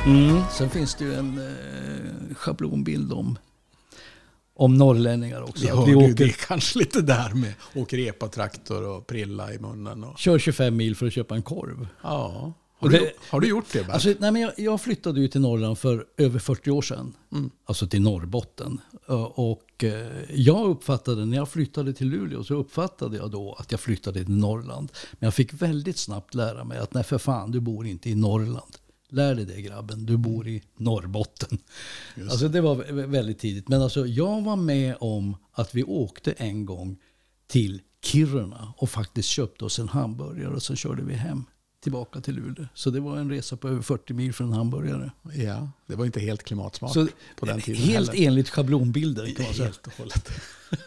Mm. 0.06 0.42
Sen 0.50 0.70
finns 0.70 0.94
det 0.94 1.04
ju 1.04 1.14
en 1.14 1.38
eh, 1.38 2.34
schablonbild 2.34 3.12
om, 3.12 3.38
om 4.58 4.74
norrlänningar 4.74 5.42
också. 5.42 5.64
Vi 5.64 5.70
Att 5.70 5.88
vi 5.88 5.94
åker, 5.94 6.14
det 6.26 6.32
kanske 6.46 6.78
lite 6.78 7.02
där 7.02 7.34
med 7.34 7.52
åker 7.74 7.98
epatraktor 7.98 8.82
och 8.88 9.06
prilla 9.06 9.52
i 9.54 9.58
munnen. 9.58 10.04
Och, 10.04 10.18
kör 10.18 10.38
25 10.38 10.76
mil 10.76 10.96
för 10.96 11.06
att 11.06 11.12
köpa 11.12 11.34
en 11.34 11.42
korv. 11.42 11.88
ja. 12.02 12.52
Har, 12.80 12.86
Och 12.88 12.92
du, 12.92 12.98
det- 12.98 13.12
har 13.30 13.40
du 13.40 13.48
gjort 13.48 13.64
det? 13.72 13.78
Bert? 13.86 13.90
Alltså, 13.94 14.08
nej, 14.18 14.32
men 14.32 14.42
jag, 14.42 14.52
jag 14.56 14.80
flyttade 14.80 15.20
ju 15.20 15.28
till 15.28 15.40
Norrland 15.40 15.78
för 15.78 16.04
över 16.16 16.38
40 16.38 16.70
år 16.70 16.82
sedan. 16.82 17.12
Alltså 17.66 17.86
till 17.86 18.02
Norrbotten. 18.02 18.80
Och 19.34 19.84
eh, 19.84 20.06
jag 20.34 20.68
uppfattade, 20.70 21.24
när 21.26 21.36
jag 21.36 21.48
flyttade 21.48 21.92
till 21.92 22.08
Luleå, 22.08 22.44
så 22.44 22.54
uppfattade 22.54 23.16
jag 23.16 23.30
då 23.30 23.56
att 23.58 23.70
jag 23.72 23.80
flyttade 23.80 24.24
till 24.24 24.34
Norrland. 24.36 24.92
Men 25.12 25.26
jag 25.26 25.34
fick 25.34 25.52
väldigt 25.52 25.98
snabbt 25.98 26.34
lära 26.34 26.64
mig 26.64 26.78
att 26.78 26.94
nej 26.94 27.04
för 27.04 27.18
fan, 27.18 27.50
du 27.50 27.60
bor 27.60 27.86
inte 27.86 28.10
i 28.10 28.14
Norrland. 28.14 28.74
Lär 29.10 29.34
dig 29.34 29.44
det 29.44 29.62
grabben, 29.62 30.06
du 30.06 30.16
bor 30.16 30.48
i 30.48 30.62
Norrbotten. 30.76 31.58
Alltså 32.30 32.48
det 32.48 32.60
var 32.60 32.76
vä- 32.76 33.06
väldigt 33.06 33.38
tidigt. 33.38 33.68
Men 33.68 33.82
alltså 33.82 34.06
jag 34.06 34.42
var 34.42 34.56
med 34.56 34.96
om 35.00 35.36
att 35.52 35.74
vi 35.74 35.84
åkte 35.84 36.32
en 36.32 36.66
gång 36.66 36.96
till 37.46 37.80
Kiruna 38.04 38.72
och 38.76 38.90
faktiskt 38.90 39.28
köpte 39.28 39.64
oss 39.64 39.78
en 39.78 39.88
hamburgare 39.88 40.54
och 40.54 40.62
sen 40.62 40.76
körde 40.76 41.02
vi 41.02 41.14
hem 41.14 41.44
tillbaka 41.82 42.20
till 42.20 42.34
Luleå. 42.34 42.66
Så 42.74 42.90
det 42.90 43.00
var 43.00 43.16
en 43.16 43.30
resa 43.30 43.56
på 43.56 43.68
över 43.68 43.82
40 43.82 44.12
mil 44.14 44.32
för 44.32 44.44
en 44.44 44.52
hamburgare. 44.52 45.10
ja, 45.34 45.70
det 45.86 45.94
var 45.96 46.06
inte 46.06 46.20
helt 46.20 46.42
klimatsmart 46.42 46.92
Så 46.92 47.08
på 47.36 47.46
den 47.46 47.60
tiden 47.60 47.82
helt 47.82 48.10
heller. 48.10 48.26
enligt 48.26 48.48
schablonbilden 48.48 49.34
kan 49.34 49.44
man 49.44 49.54
säga. 49.54 49.64
Helt 49.64 49.86
och 49.86 49.92
hållet. 49.98 50.30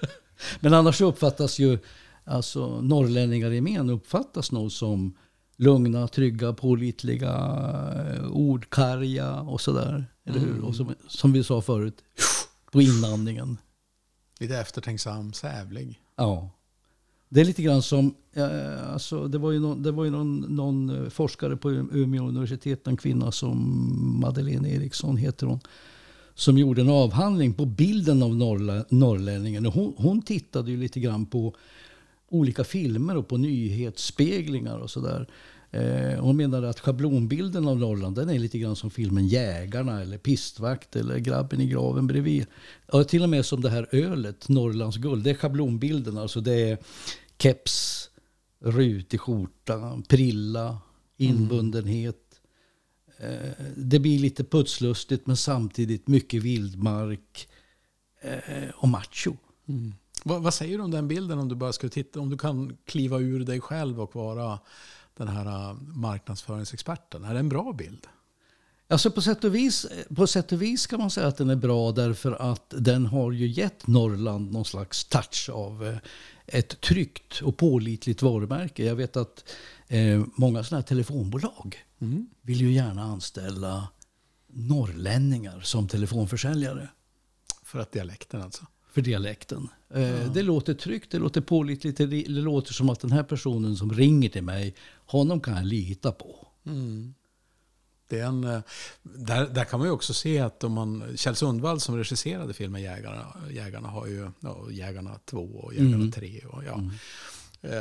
Men 0.59 0.73
annars 0.73 0.97
så 0.97 1.05
uppfattas 1.05 1.59
ju 1.59 1.79
alltså, 2.23 2.81
norrlänningar 2.81 3.51
i 3.51 3.55
gemen 3.55 3.89
uppfattas 3.89 4.51
nog 4.51 4.71
som 4.71 5.13
lugna, 5.61 6.07
trygga, 6.07 6.53
pålitliga, 6.53 7.33
eh, 7.95 8.31
ordkarga 8.31 9.41
och 9.41 9.61
sådär. 9.61 10.05
Eller 10.25 10.39
hur? 10.39 10.61
Och 10.61 10.75
som, 10.75 10.95
som 11.07 11.31
vi 11.31 11.43
sa 11.43 11.61
förut, 11.61 12.03
på 12.71 12.81
inandningen. 12.81 13.57
Lite 14.39 14.57
eftertänksam, 14.57 15.33
sävlig. 15.33 16.01
Ja. 16.15 16.49
Det 17.29 17.41
är 17.41 17.45
lite 17.45 17.61
grann 17.61 17.81
som, 17.81 18.15
eh, 18.33 18.93
alltså, 18.93 19.27
det 19.27 19.37
var 19.37 19.51
ju, 19.51 19.59
någon, 19.59 19.83
det 19.83 19.91
var 19.91 20.03
ju 20.05 20.11
någon, 20.11 20.39
någon 20.39 20.89
eh, 20.89 21.09
forskare 21.09 21.55
på 21.55 21.71
Umeå 21.71 22.27
universitet, 22.27 22.87
en 22.87 22.97
kvinna 22.97 23.31
som 23.31 23.57
Madeleine 24.21 24.69
Eriksson 24.69 25.17
heter 25.17 25.47
hon, 25.47 25.59
som 26.35 26.57
gjorde 26.57 26.81
en 26.81 26.89
avhandling 26.89 27.53
på 27.53 27.65
bilden 27.65 28.23
av 28.23 28.35
norrlä, 28.35 28.85
norrlänningen. 28.89 29.65
Hon, 29.65 29.93
hon 29.97 30.21
tittade 30.21 30.71
ju 30.71 30.77
lite 30.77 30.99
grann 30.99 31.25
på 31.25 31.55
olika 32.31 32.63
filmer 32.63 33.17
och 33.17 33.27
på 33.27 33.37
nyhetsspeglingar 33.37 34.77
och 34.77 34.89
sådär. 34.89 35.27
Eh, 35.71 36.19
hon 36.19 36.37
menade 36.37 36.69
att 36.69 36.79
schablonbilden 36.79 37.67
av 37.67 37.77
Norrland 37.77 38.15
den 38.15 38.29
är 38.29 38.39
lite 38.39 38.59
grann 38.59 38.75
som 38.75 38.89
filmen 38.89 39.27
Jägarna 39.27 40.01
eller 40.01 40.17
Pistvakt 40.17 40.95
eller 40.95 41.17
Grabben 41.17 41.61
i 41.61 41.67
graven 41.67 42.07
bredvid. 42.07 42.45
Ja, 42.91 43.03
till 43.03 43.23
och 43.23 43.29
med 43.29 43.45
som 43.45 43.61
det 43.61 43.69
här 43.69 43.87
ölet, 43.91 44.49
Norrlands 44.49 44.97
guld. 44.97 45.23
Det 45.23 45.29
är 45.29 45.33
schablonbilden. 45.33 46.17
Alltså 46.17 46.41
det 46.41 46.53
är 46.53 46.77
keps, 47.37 48.09
rutig 48.59 49.19
skjorta, 49.19 50.01
prilla, 50.07 50.77
inbundenhet. 51.17 52.41
Eh, 53.17 53.65
det 53.75 53.99
blir 53.99 54.19
lite 54.19 54.43
putslustigt 54.43 55.27
men 55.27 55.37
samtidigt 55.37 56.07
mycket 56.07 56.43
vildmark 56.43 57.47
eh, 58.21 58.69
och 58.75 58.87
macho. 58.87 59.35
Vad, 60.23 60.41
vad 60.43 60.53
säger 60.53 60.77
du 60.77 60.83
om 60.83 60.91
den 60.91 61.07
bilden 61.07 61.39
om 61.39 61.49
du 61.49 61.55
bara 61.55 61.73
skulle 61.73 61.89
titta, 61.89 62.19
om 62.19 62.29
du 62.29 62.37
kan 62.37 62.77
kliva 62.85 63.19
ur 63.19 63.45
dig 63.45 63.61
själv 63.61 64.01
och 64.01 64.15
vara 64.15 64.59
den 65.17 65.27
här 65.27 65.69
äh, 65.69 65.75
marknadsföringsexperten? 65.81 67.23
Är 67.23 67.33
det 67.33 67.39
en 67.39 67.49
bra 67.49 67.73
bild? 67.73 68.07
Alltså 68.87 69.11
på 69.11 69.21
sätt, 69.21 69.43
och 69.43 69.55
vis, 69.55 69.87
på 70.15 70.27
sätt 70.27 70.51
och 70.51 70.61
vis 70.61 70.87
kan 70.87 70.99
man 70.99 71.11
säga 71.11 71.27
att 71.27 71.37
den 71.37 71.49
är 71.49 71.55
bra 71.55 71.91
därför 71.91 72.51
att 72.51 72.73
den 72.77 73.05
har 73.05 73.31
ju 73.31 73.47
gett 73.47 73.87
Norrland 73.87 74.51
någon 74.51 74.65
slags 74.65 75.05
touch 75.05 75.49
av 75.53 75.87
eh, 75.87 75.97
ett 76.45 76.81
tryggt 76.81 77.41
och 77.41 77.57
pålitligt 77.57 78.21
varumärke. 78.21 78.85
Jag 78.85 78.95
vet 78.95 79.17
att 79.17 79.49
eh, 79.87 80.23
många 80.35 80.63
sådana 80.63 80.81
här 80.81 80.87
telefonbolag 80.87 81.77
vill 82.41 82.61
ju 82.61 82.71
gärna 82.71 83.03
anställa 83.03 83.87
norrlänningar 84.47 85.61
som 85.61 85.87
telefonförsäljare 85.87 86.89
För 87.63 87.79
att 87.79 87.91
dialekten 87.91 88.41
alltså. 88.41 88.65
För 88.91 89.01
dialekten. 89.01 89.69
Eh, 89.93 90.31
Det 90.33 90.43
låter 90.43 90.73
tryggt, 90.73 91.11
det 91.11 91.19
låter 91.19 91.41
pålitligt, 91.41 91.97
det, 91.97 92.05
det 92.05 92.27
låter 92.27 92.73
som 92.73 92.89
att 92.89 92.99
den 92.99 93.11
här 93.11 93.23
personen 93.23 93.75
som 93.75 93.93
ringer 93.93 94.29
till 94.29 94.43
mig, 94.43 94.75
honom 95.05 95.39
kan 95.41 95.53
jag 95.55 95.65
lita 95.65 96.11
på. 96.11 96.47
Det 98.09 98.19
är 98.19 98.25
en, 98.25 98.43
eh, 98.43 98.59
där, 99.03 99.47
där 99.47 99.63
kan 99.65 99.79
man 99.79 99.87
ju 99.87 99.91
också 99.91 100.13
se 100.13 100.39
att 100.39 100.63
om 100.63 100.71
man, 100.71 101.03
Kjell 101.15 101.35
Sundvall 101.35 101.79
som 101.79 101.97
regisserade 101.97 102.53
filmen 102.53 102.81
Jägarna, 102.81 103.25
Jägarna 103.51 103.87
har 103.87 104.07
ju, 104.07 104.29
ja, 104.39 104.65
Jägarna 104.71 105.19
2 105.25 105.37
och 105.39 105.73
Jägarna 105.73 106.11
3 106.11 106.41
och 106.49 106.63
ja, 106.63 106.71
eh, 106.73 106.89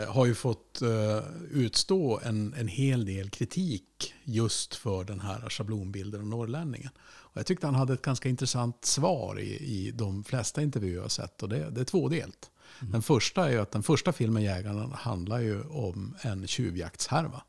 har 0.09 0.27
ju 0.27 0.35
fått 0.35 0.83
eh, 0.83 1.21
utstå 1.51 2.21
en, 2.25 2.55
en 2.55 2.69
hel 2.69 3.05
del 3.05 3.31
kritik 3.31 4.15
just 4.25 4.75
för 4.75 5.05
den 5.05 5.21
här 5.21 5.51
schablonbilden 5.51 6.21
av 6.21 6.27
norrlänningen. 6.27 6.91
Och 7.03 7.37
jag 7.37 7.47
tyckte 7.47 7.67
han 7.67 7.75
hade 7.75 7.93
ett 7.93 8.03
ganska 8.03 8.29
intressant 8.29 8.85
svar 8.85 9.39
i, 9.41 9.57
i 9.57 9.91
de 9.91 10.25
flesta 10.25 10.63
intervjuer 10.63 11.03
jag 11.03 11.11
sett 11.11 11.43
och 11.43 11.49
det, 11.49 11.71
det 11.71 11.81
är 11.81 11.85
tvådelt. 11.85 12.51
Den 12.81 13.03
första 13.03 13.53
är 13.53 13.59
att 13.59 13.71
den 13.71 13.83
första 13.83 14.13
filmen 14.13 14.43
Jägarna 14.43 14.97
handlar 14.97 15.41
ju 15.41 15.63
om 15.63 16.17
en 16.23 16.47
tjuvjaktshärva. 16.47 17.43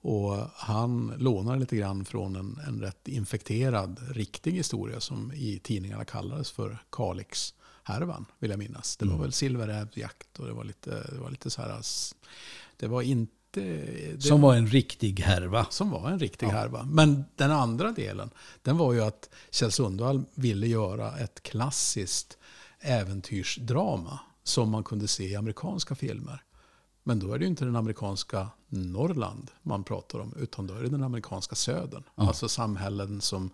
Och 0.00 0.36
han 0.54 1.14
lånar 1.18 1.56
lite 1.56 1.76
grann 1.76 2.04
från 2.04 2.36
en, 2.36 2.58
en 2.66 2.80
rätt 2.80 3.08
infekterad 3.08 4.00
riktig 4.10 4.52
historia 4.52 5.00
som 5.00 5.32
i 5.32 5.58
tidningarna 5.62 6.04
kallades 6.04 6.50
för 6.50 6.78
Kalix-härvan, 7.84 8.26
vill 8.38 8.50
jag 8.50 8.58
minnas. 8.58 8.96
Det 8.96 9.04
var 9.04 9.18
väl 9.18 9.32
silverrävjakt 9.32 10.38
och 10.38 10.46
det 10.46 10.52
var 10.52 10.64
lite, 10.64 10.90
det 11.12 11.18
var 11.18 11.30
lite 11.30 11.50
så 11.50 11.62
här... 11.62 11.80
Det 12.76 12.86
var 12.86 13.02
inte... 13.02 13.30
Det, 13.54 14.22
Som 14.22 14.40
var 14.40 14.54
en 14.54 14.66
riktig 14.66 15.20
härva. 15.20 15.66
som 15.70 15.90
var 15.90 16.10
en 16.10 16.18
riktig 16.18 16.46
härva. 16.46 16.82
Men 16.82 17.24
den 17.36 17.50
andra 17.50 17.92
delen, 17.92 18.30
den 18.62 18.76
var 18.76 18.92
ju 18.92 19.00
att 19.02 19.28
Kjell 19.50 19.72
Sundvall 19.72 20.24
ville 20.34 20.66
göra 20.66 21.18
ett 21.18 21.42
klassiskt 21.42 22.38
äventyrsdrama 22.80 24.20
som 24.44 24.70
man 24.70 24.84
kunde 24.84 25.08
se 25.08 25.24
i 25.28 25.36
amerikanska 25.36 25.94
filmer. 25.94 26.42
Men 27.04 27.18
då 27.18 27.32
är 27.32 27.38
det 27.38 27.44
ju 27.44 27.48
inte 27.50 27.64
den 27.64 27.76
amerikanska 27.76 28.48
Norrland 28.68 29.50
man 29.62 29.84
pratar 29.84 30.18
om, 30.18 30.34
utan 30.40 30.66
då 30.66 30.74
är 30.74 30.82
det 30.82 30.88
den 30.88 31.02
amerikanska 31.02 31.54
södern. 31.54 32.02
Alltså 32.14 32.48
samhällen 32.48 33.20
som, 33.20 33.50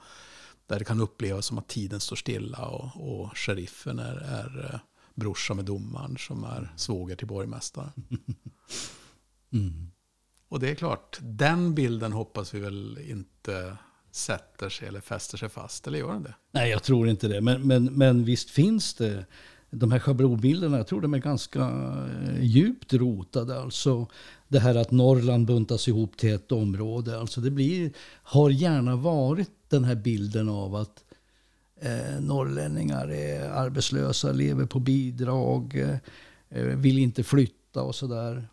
där 0.69 0.79
det 0.79 0.85
kan 0.85 1.01
upplevas 1.01 1.47
som 1.47 1.59
att 1.59 1.69
tiden 1.69 2.01
står 2.01 2.17
stilla 2.17 2.67
och, 2.67 3.11
och 3.11 3.39
sheriffen 3.39 3.99
är, 3.99 4.17
är 4.17 4.71
eh, 4.75 4.81
brorsa 5.15 5.55
med 5.55 5.65
domaren 5.65 6.17
som 6.19 6.45
är 6.45 6.73
svåger 6.77 7.17
till 7.17 7.27
borgmästaren. 7.27 7.93
Och 10.49 10.61
det 10.61 10.71
är 10.71 10.75
klart, 10.75 11.19
den 11.23 11.75
bilden 11.75 12.13
hoppas 12.13 12.55
vi 12.55 12.61
väl 12.61 12.99
inte 12.99 13.77
sätter 14.11 14.69
sig 14.69 14.89
eller 14.89 15.01
fäster 15.01 15.39
sig 15.39 15.49
fast, 15.49 15.87
eller 15.87 15.99
gör 15.99 16.13
den 16.13 16.23
det? 16.23 16.35
Nej, 16.53 16.71
jag 16.71 16.83
tror 16.83 17.09
inte 17.09 17.29
det. 17.29 17.41
Men, 17.41 17.67
men, 17.67 17.85
men 17.85 18.25
visst 18.25 18.51
finns 18.51 18.95
det 18.95 19.27
de 19.71 19.93
här 19.93 19.99
schablonbilderna, 19.99 20.77
jag 20.77 20.87
tror 20.87 21.01
de 21.01 21.15
är 21.15 21.19
ganska 21.19 21.61
eh, 21.61 22.45
djupt 22.45 22.93
rotade. 22.93 23.61
Alltså 23.61 24.07
det 24.49 24.59
här 24.59 24.75
att 24.75 24.91
Norrland 24.91 25.47
buntas 25.47 25.89
ihop 25.89 26.17
till 26.17 26.33
ett 26.35 26.53
område. 26.53 27.21
Alltså 27.21 27.41
det 27.41 27.51
blir, 27.51 27.93
har 28.23 28.51
gärna 28.51 28.97
varit 28.97 29.51
den 29.71 29.85
här 29.85 29.95
bilden 29.95 30.49
av 30.49 30.75
att 30.75 31.05
eh, 31.81 32.21
norrlänningar 32.21 33.13
är 33.13 33.51
arbetslösa, 33.51 34.33
lever 34.33 34.67
på 34.67 34.81
bidrag, 34.81 35.77
eh, 36.49 36.63
vill 36.63 36.99
inte 36.99 37.23
flytta 37.23 37.83
och 37.83 37.95
sådär. 37.95 38.49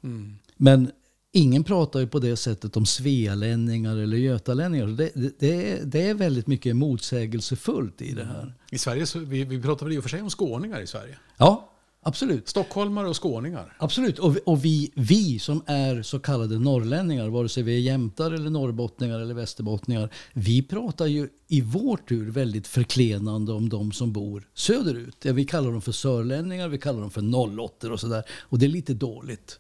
Men 0.58 0.92
ingen 1.32 1.64
pratar 1.64 2.00
ju 2.00 2.08
på 2.08 2.20
det 2.20 2.36
sättet 2.36 2.78
om 2.78 2.86
svealänningar 2.86 3.98
eller 3.98 4.18
götalänningar. 4.18 4.88
Det, 4.88 5.12
det, 5.16 5.40
det, 5.40 5.72
är, 5.72 5.86
det 5.86 6.10
är 6.10 6.14
väldigt 6.14 6.48
mycket 6.48 6.76
motsägelsefullt 6.76 8.02
i 8.02 8.14
det 8.14 8.26
här. 8.26 8.54
I 8.72 8.78
Sverige, 8.78 9.06
så, 9.06 9.20
vi, 9.20 9.44
vi 9.44 9.62
pratar 9.62 9.86
väl 9.86 9.96
i 9.96 10.00
och 10.00 10.04
för 10.04 10.10
sig 10.10 10.22
om 10.22 10.30
skåningar 10.30 10.82
i 10.82 10.88
Sverige. 10.88 11.18
Ja, 11.38 11.72
absolut. 12.06 12.48
Stockholmare 12.50 13.08
och 13.10 13.24
skåningar. 13.24 13.76
Absolut. 13.80 14.20
Och, 14.20 14.36
vi- 14.36 14.40
och 14.46 14.66
vi, 14.66 14.92
vi 14.96 15.40
som 15.40 15.64
är 15.66 16.02
så 16.02 16.20
kallade 16.20 16.60
norrlänningar, 16.60 17.30
vare 17.30 17.50
sig 17.50 17.64
vi 17.64 17.76
är 17.76 17.80
jämtar 17.80 18.32
eller 18.32 18.50
norrbottningar 18.50 19.20
eller 19.20 19.34
västerbottningar, 19.34 20.10
vi 20.34 20.62
pratar 20.64 21.06
ju 21.06 21.30
i 21.48 21.62
vår 21.62 21.98
tur 21.98 22.32
väldigt 22.32 22.68
förklenande 22.68 23.52
om 23.54 23.70
de 23.70 23.92
som 23.92 24.14
bor 24.14 24.48
söderut. 24.54 25.18
Ja, 25.22 25.34
vi 25.34 25.46
kallar 25.46 25.72
dem 25.72 25.82
för 25.82 25.92
sörlänningar, 25.92 26.68
vi 26.68 26.78
kallar 26.78 27.02
dem 27.02 27.12
för 27.12 27.22
nollåttor 27.22 27.92
och 27.92 28.00
sådär. 28.00 28.24
Och 28.42 28.60
det 28.60 28.66
är 28.66 28.70
lite 28.70 28.94
dåligt. 28.94 29.60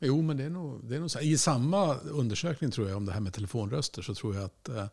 Jo, 0.00 0.22
men 0.22 0.36
det 0.36 0.44
är 0.44 0.50
nog, 0.50 0.80
det 0.88 0.96
är 0.96 1.00
nog 1.00 1.10
så. 1.10 1.20
I 1.20 1.38
samma 1.38 1.94
undersökning 1.94 2.70
tror 2.70 2.88
jag 2.88 2.96
om 2.96 3.06
det 3.06 3.12
här 3.12 3.20
med 3.20 3.32
telefonröster 3.32 4.02
så 4.02 4.14
tror 4.14 4.34
jag 4.34 4.44
att 4.44 4.68
eh, 4.68 4.84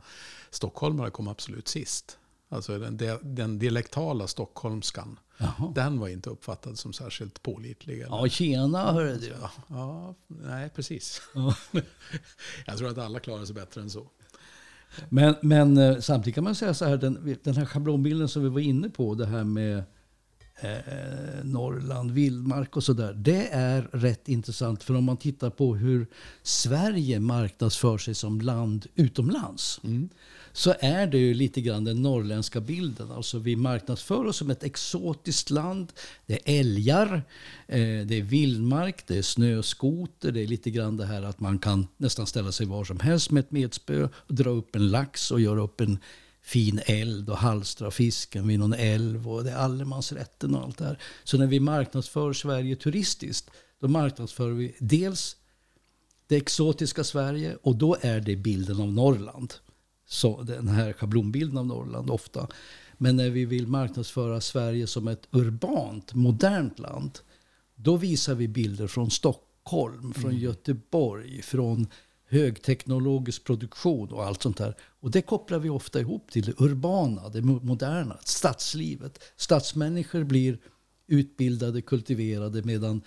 stockholmare 0.49 1.09
kom 1.09 1.27
absolut 1.27 1.67
sist. 1.67 2.17
Alltså 2.49 2.79
den, 2.79 2.97
de- 2.97 3.19
den 3.23 3.59
dialektala 3.59 4.27
stockholmskan. 4.27 5.19
Jaha. 5.37 5.71
Den 5.75 5.99
var 5.99 6.07
inte 6.07 6.29
uppfattad 6.29 6.77
som 6.79 6.93
särskilt 6.93 7.43
pålitlig. 7.43 7.95
eller- 7.99 8.07
Ja, 8.17 8.27
tjena 8.29 8.91
hörru 8.91 9.17
du. 9.17 9.27
Ja, 9.41 9.51
ja, 9.69 10.15
nej 10.27 10.69
precis. 10.69 11.21
jag 12.65 12.77
tror 12.77 12.89
att 12.89 12.97
alla 12.97 13.19
klarar 13.19 13.45
sig 13.45 13.55
bättre 13.55 13.81
än 13.81 13.89
så. 13.89 14.07
Men, 15.09 15.35
men 15.41 15.77
eh, 15.77 15.99
samtidigt 15.99 16.35
kan 16.35 16.43
man 16.43 16.55
säga 16.55 16.73
så 16.73 16.85
här, 16.85 16.97
den, 16.97 17.37
den 17.43 17.55
här 17.55 17.65
schablonbilden 17.65 18.27
som 18.27 18.43
vi 18.43 18.49
var 18.49 18.59
inne 18.59 18.89
på, 18.89 19.13
det 19.15 19.25
här 19.25 19.43
med 19.43 19.77
eh, 20.61 21.43
Norrland, 21.43 22.11
vildmark 22.11 22.75
och 22.75 22.83
sådär. 22.83 23.13
Det 23.13 23.47
är 23.51 23.81
rätt 23.81 24.27
intressant 24.29 24.83
för 24.83 24.95
om 24.95 25.03
man 25.03 25.17
tittar 25.17 25.49
på 25.49 25.75
hur 25.75 26.07
Sverige 26.43 27.19
marknadsför 27.19 27.97
sig 27.97 28.15
som 28.15 28.41
land 28.41 28.85
utomlands. 28.95 29.81
Så 30.57 30.75
är 30.79 31.07
det 31.07 31.17
ju 31.17 31.33
lite 31.33 31.61
grann 31.61 31.83
den 31.83 32.01
norrländska 32.01 32.61
bilden. 32.61 33.11
Alltså 33.11 33.39
vi 33.39 33.55
marknadsför 33.55 34.25
oss 34.25 34.37
som 34.37 34.49
ett 34.49 34.63
exotiskt 34.63 35.49
land. 35.49 35.93
Det 36.25 36.33
är 36.33 36.59
älgar, 36.59 37.23
eh, 37.67 38.05
det 38.05 38.15
är 38.15 38.21
vildmark, 38.21 39.07
det 39.07 39.17
är 39.17 39.21
snöskoter. 39.21 40.31
Det 40.31 40.41
är 40.41 40.47
lite 40.47 40.71
grann 40.71 40.97
det 40.97 41.05
här 41.05 41.21
att 41.21 41.39
man 41.39 41.59
kan 41.59 41.87
nästan 41.97 42.27
ställa 42.27 42.51
sig 42.51 42.65
var 42.65 42.83
som 42.83 42.99
helst 42.99 43.31
med 43.31 43.39
ett 43.41 43.51
metspö 43.51 44.09
och 44.13 44.35
dra 44.35 44.49
upp 44.49 44.75
en 44.75 44.91
lax 44.91 45.31
och 45.31 45.41
göra 45.41 45.61
upp 45.61 45.81
en 45.81 45.99
fin 46.41 46.81
eld 46.85 47.29
och 47.29 47.37
halstra 47.37 47.91
fisken 47.91 48.47
vid 48.47 48.59
någon 48.59 48.73
älv 48.73 49.29
och 49.31 49.43
det 49.43 49.51
är 49.51 49.57
allemansrätten 49.57 50.55
och 50.55 50.63
allt 50.63 50.77
det 50.77 50.85
här. 50.85 50.99
Så 51.23 51.37
när 51.37 51.47
vi 51.47 51.59
marknadsför 51.59 52.33
Sverige 52.33 52.75
turistiskt, 52.75 53.49
då 53.81 53.87
marknadsför 53.87 54.49
vi 54.49 54.75
dels 54.79 55.35
det 56.27 56.35
exotiska 56.35 57.03
Sverige 57.03 57.57
och 57.61 57.75
då 57.75 57.97
är 58.01 58.19
det 58.19 58.35
bilden 58.35 58.81
av 58.81 58.93
Norrland. 58.93 59.53
Så 60.07 60.41
den 60.41 60.67
här 60.67 60.93
schablonbilden 60.93 61.57
av 61.57 61.65
Norrland 61.65 62.09
ofta. 62.09 62.47
Men 62.97 63.15
när 63.15 63.29
vi 63.29 63.45
vill 63.45 63.67
marknadsföra 63.67 64.41
Sverige 64.41 64.87
som 64.87 65.07
ett 65.07 65.27
urbant, 65.31 66.13
modernt 66.13 66.79
land, 66.79 67.19
då 67.75 67.97
visar 67.97 68.35
vi 68.35 68.47
bilder 68.47 68.87
från 68.87 69.11
Stockholm, 69.11 70.13
från 70.13 70.37
Göteborg, 70.37 71.41
från 71.41 71.87
högteknologisk 72.29 73.43
produktion 73.43 74.11
och 74.11 74.25
allt 74.25 74.41
sånt 74.41 74.57
där. 74.57 74.75
Och 74.99 75.11
det 75.11 75.21
kopplar 75.21 75.59
vi 75.59 75.69
ofta 75.69 75.99
ihop 75.99 76.31
till 76.31 76.45
det 76.45 76.61
urbana, 76.61 77.29
det 77.29 77.41
mo- 77.41 77.63
moderna, 77.63 78.17
stadslivet. 78.23 79.19
Stadsmänniskor 79.37 80.23
blir 80.23 80.59
utbildade, 81.07 81.81
kultiverade 81.81 82.63
medan 82.63 83.01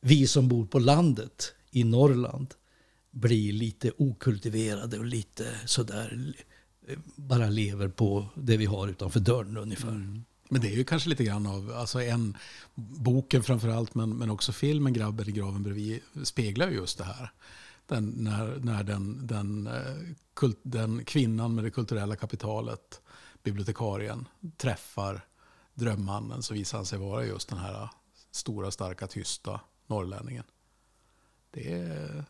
vi 0.00 0.26
som 0.26 0.48
bor 0.48 0.66
på 0.66 0.78
landet 0.78 1.54
i 1.70 1.84
Norrland 1.84 2.54
blir 3.12 3.52
lite 3.52 3.92
okultiverade 3.98 4.98
och 4.98 5.04
lite 5.04 5.46
sådär 5.66 6.34
eh, 6.88 6.98
bara 7.16 7.48
lever 7.48 7.88
på 7.88 8.26
det 8.34 8.56
vi 8.56 8.66
har 8.66 8.88
utanför 8.88 9.20
dörren 9.20 9.56
ungefär. 9.56 9.88
Mm. 9.88 10.24
Men 10.48 10.60
det 10.60 10.68
är 10.68 10.76
ju 10.76 10.84
kanske 10.84 11.08
lite 11.08 11.24
grann 11.24 11.46
av, 11.46 11.72
alltså 11.72 12.02
en, 12.02 12.36
boken 12.74 13.42
framförallt, 13.42 13.94
men, 13.94 14.16
men 14.16 14.30
också 14.30 14.52
filmen 14.52 14.92
Grabben 14.92 15.28
i 15.28 15.32
graven 15.32 15.62
bredvid 15.62 16.00
speglar 16.22 16.68
ju 16.68 16.74
just 16.74 16.98
det 16.98 17.04
här. 17.04 17.32
Den, 17.86 18.04
när 18.04 18.56
när 18.60 18.84
den, 18.84 19.26
den, 19.26 19.66
eh, 19.66 20.14
kult, 20.34 20.58
den 20.62 21.04
kvinnan 21.04 21.54
med 21.54 21.64
det 21.64 21.70
kulturella 21.70 22.16
kapitalet, 22.16 23.00
bibliotekarien, 23.42 24.28
träffar 24.56 25.24
drömmannen 25.74 26.42
så 26.42 26.54
visar 26.54 26.78
han 26.78 26.86
sig 26.86 26.98
vara 26.98 27.24
just 27.24 27.48
den 27.48 27.58
här 27.58 27.88
stora, 28.30 28.70
starka, 28.70 29.06
tysta 29.06 29.60
norrlänningen. 29.86 30.44
Det 31.50 31.72
är, 31.72 32.24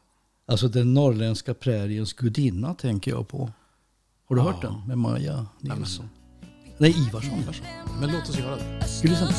Alltså 0.53 0.69
den 0.69 0.95
norrländska 0.95 1.55
präriens 1.55 2.13
gudinna 2.13 2.75
tänker 2.75 3.11
jag 3.11 3.29
på. 3.29 3.51
Har 4.29 4.37
du 4.37 4.43
hört 4.43 4.63
den? 4.63 4.75
Med 4.87 4.99
Maja 4.99 5.47
Nilsson. 5.61 6.09
Nej, 6.79 6.95
Ivarsson. 7.09 7.45
men 8.01 8.13
låt 8.13 8.29
oss 8.29 8.39
göra 8.39 8.57
det. 8.57 8.89
Ska 8.89 9.09
vi 9.09 9.09
lyssna? 9.09 9.27
På 9.27 9.33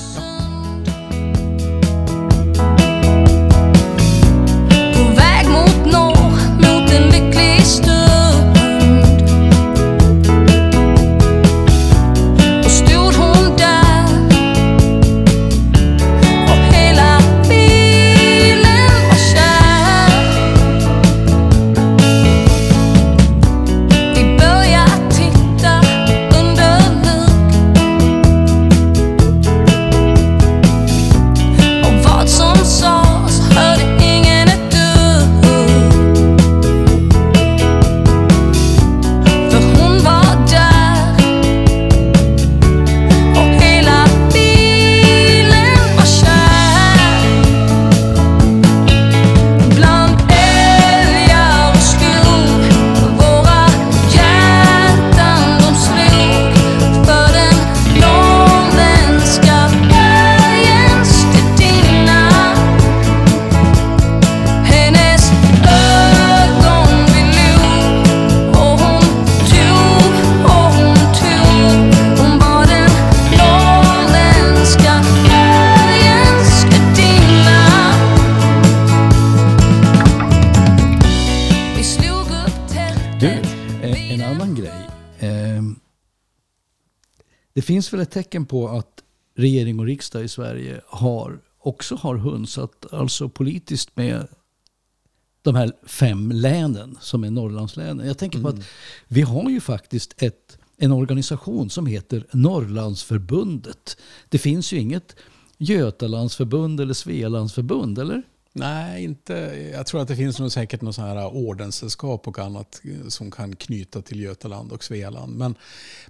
finns 87.74 87.94
väl 87.94 88.00
ett 88.00 88.12
tecken 88.12 88.46
på 88.46 88.70
att 88.70 89.04
regering 89.36 89.80
och 89.80 89.86
riksdag 89.86 90.24
i 90.24 90.28
Sverige 90.28 90.82
har, 90.88 91.40
också 91.60 91.96
har 91.96 92.16
hunsat, 92.16 92.94
alltså 92.94 93.30
politiskt 93.30 93.98
med 93.98 94.28
de 95.42 95.56
här 95.56 95.72
fem 95.84 96.32
länen 96.32 96.98
som 97.02 97.24
är 97.24 97.32
Norrlandslänen. 97.32 98.08
Jag 98.08 98.18
tänker 98.18 98.42
på 98.42 98.48
att 98.48 98.66
vi 99.08 99.22
har 99.22 99.50
ju 99.50 99.62
faktiskt 99.62 100.14
ett, 100.18 100.58
en 100.78 100.92
organisation 100.92 101.70
som 101.70 101.86
heter 101.86 102.26
Norrlandsförbundet. 102.32 103.98
Det 104.30 104.38
finns 104.38 104.74
ju 104.74 104.78
inget 104.78 105.16
Götalandsförbund 105.58 106.80
eller 106.80 106.94
Svealandsförbund, 106.94 108.00
eller? 108.00 108.24
Nej, 108.56 109.04
inte. 109.04 109.34
Jag 109.74 109.86
tror 109.86 110.02
att 110.02 110.08
det 110.08 110.16
finns 110.16 110.40
nog 110.40 110.52
säkert 110.52 110.80
sån 110.80 111.06
här 111.06 111.36
ordenssällskap 111.36 112.28
och 112.28 112.40
annat 112.40 112.82
som 113.08 113.32
kan 113.32 113.56
knyta 113.56 114.02
till 114.02 114.20
Götaland 114.20 114.72
och 114.72 114.84
Svealand. 114.84 115.38
Men, 115.38 115.56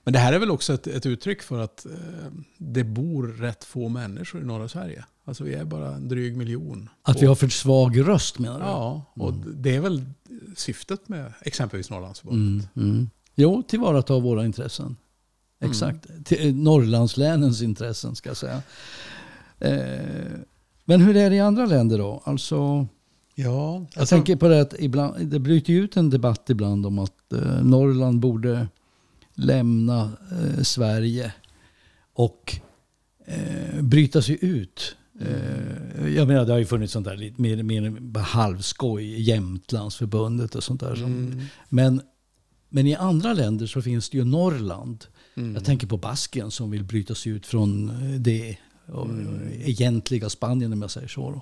men 0.03 0.13
det 0.13 0.19
här 0.19 0.33
är 0.33 0.39
väl 0.39 0.51
också 0.51 0.73
ett, 0.73 0.87
ett 0.87 1.05
uttryck 1.05 1.41
för 1.41 1.59
att 1.59 1.85
eh, 1.85 1.91
det 2.57 2.83
bor 2.83 3.27
rätt 3.27 3.63
få 3.63 3.89
människor 3.89 4.41
i 4.41 4.45
norra 4.45 4.67
Sverige. 4.67 5.05
Alltså 5.25 5.43
vi 5.43 5.53
är 5.53 5.65
bara 5.65 5.95
en 5.95 6.07
dryg 6.07 6.37
miljon. 6.37 6.89
Att 7.01 7.21
vi 7.21 7.25
har 7.25 7.35
för 7.35 7.47
svag 7.47 8.07
röst 8.07 8.39
menar 8.39 8.59
du? 8.59 8.65
Ja, 8.65 9.05
och 9.13 9.33
det 9.33 9.75
är 9.75 9.79
väl 9.79 10.05
syftet 10.55 11.09
med 11.09 11.33
exempelvis 11.41 11.89
Norrlandsförbundet. 11.89 12.75
Mm, 12.75 12.89
mm. 12.89 13.09
Jo, 13.35 13.63
tillvarata 13.67 14.19
våra 14.19 14.45
intressen. 14.45 14.97
Exakt. 15.59 16.25
Till, 16.25 16.47
eh, 16.47 16.55
Norrlandslänens 16.55 17.61
intressen 17.61 18.15
ska 18.15 18.29
jag 18.29 18.37
säga. 18.37 18.61
Eh, 19.59 20.39
men 20.85 21.01
hur 21.01 21.17
är 21.17 21.29
det 21.29 21.35
i 21.35 21.39
andra 21.39 21.65
länder 21.65 21.97
då? 21.97 22.21
Alltså, 22.25 22.87
Ja, 23.35 23.73
jag 23.73 23.99
alltså, 23.99 24.15
tänker 24.15 24.35
på 24.35 24.47
det 24.47 24.61
att 24.61 24.73
ibland, 24.79 25.27
det 25.27 25.39
bryter 25.39 25.73
ut 25.73 25.97
en 25.97 26.09
debatt 26.09 26.49
ibland 26.49 26.85
om 26.85 26.99
att 26.99 27.33
eh, 27.33 27.63
Norrland 27.63 28.19
borde 28.19 28.67
lämna 29.33 30.11
eh, 30.31 30.63
Sverige 30.63 31.33
och 32.13 32.59
eh, 33.25 33.81
bryta 33.81 34.21
sig 34.21 34.37
ut. 34.41 34.95
Eh, 35.21 36.07
jag 36.07 36.27
menar, 36.27 36.45
det 36.45 36.51
har 36.51 36.59
ju 36.59 36.65
funnits 36.65 36.93
sånt 36.93 37.05
där 37.05 37.17
lite 37.17 37.41
mer, 37.41 37.63
mer 37.63 38.19
halvskoj, 38.19 39.21
Jämtlandsförbundet 39.21 40.55
och 40.55 40.63
sånt 40.63 40.81
där. 40.81 40.95
Som, 40.95 41.41
men, 41.69 42.01
men 42.69 42.87
i 42.87 42.95
andra 42.95 43.33
länder 43.33 43.65
så 43.65 43.81
finns 43.81 44.09
det 44.09 44.17
ju 44.17 44.23
Norrland. 44.23 45.05
Jag 45.33 45.65
tänker 45.65 45.87
på 45.87 45.97
Baskien 45.97 46.51
som 46.51 46.71
vill 46.71 46.83
bryta 46.83 47.15
sig 47.15 47.31
ut 47.31 47.45
från 47.45 47.89
eh, 47.89 48.19
det 48.19 48.57
och, 48.87 49.07
egentliga 49.51 50.29
Spanien 50.29 50.73
om 50.73 50.81
jag 50.81 50.91
säger 50.91 51.07
så. 51.07 51.41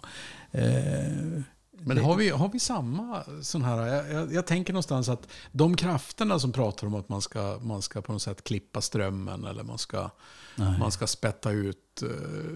Eh, 0.51 1.41
Men 1.71 1.97
har 1.97 2.15
vi, 2.15 2.29
har 2.29 2.49
vi 2.49 2.59
samma 2.59 3.23
sån 3.41 3.63
här... 3.63 3.87
Jag, 3.87 4.11
jag, 4.11 4.33
jag 4.33 4.47
tänker 4.47 4.73
någonstans 4.73 5.09
att 5.09 5.27
de 5.51 5.75
krafterna 5.75 6.39
som 6.39 6.51
pratar 6.51 6.87
om 6.87 6.95
att 6.95 7.09
man 7.09 7.21
ska, 7.21 7.59
man 7.61 7.81
ska 7.81 8.01
på 8.01 8.11
något 8.11 8.21
sätt 8.21 8.43
klippa 8.43 8.81
strömmen 8.81 9.45
eller 9.45 9.63
man 9.63 9.77
ska, 9.77 10.09
man 10.55 10.91
ska 10.91 11.07
spätta 11.07 11.51
ut 11.51 12.03
eh, 12.03 12.09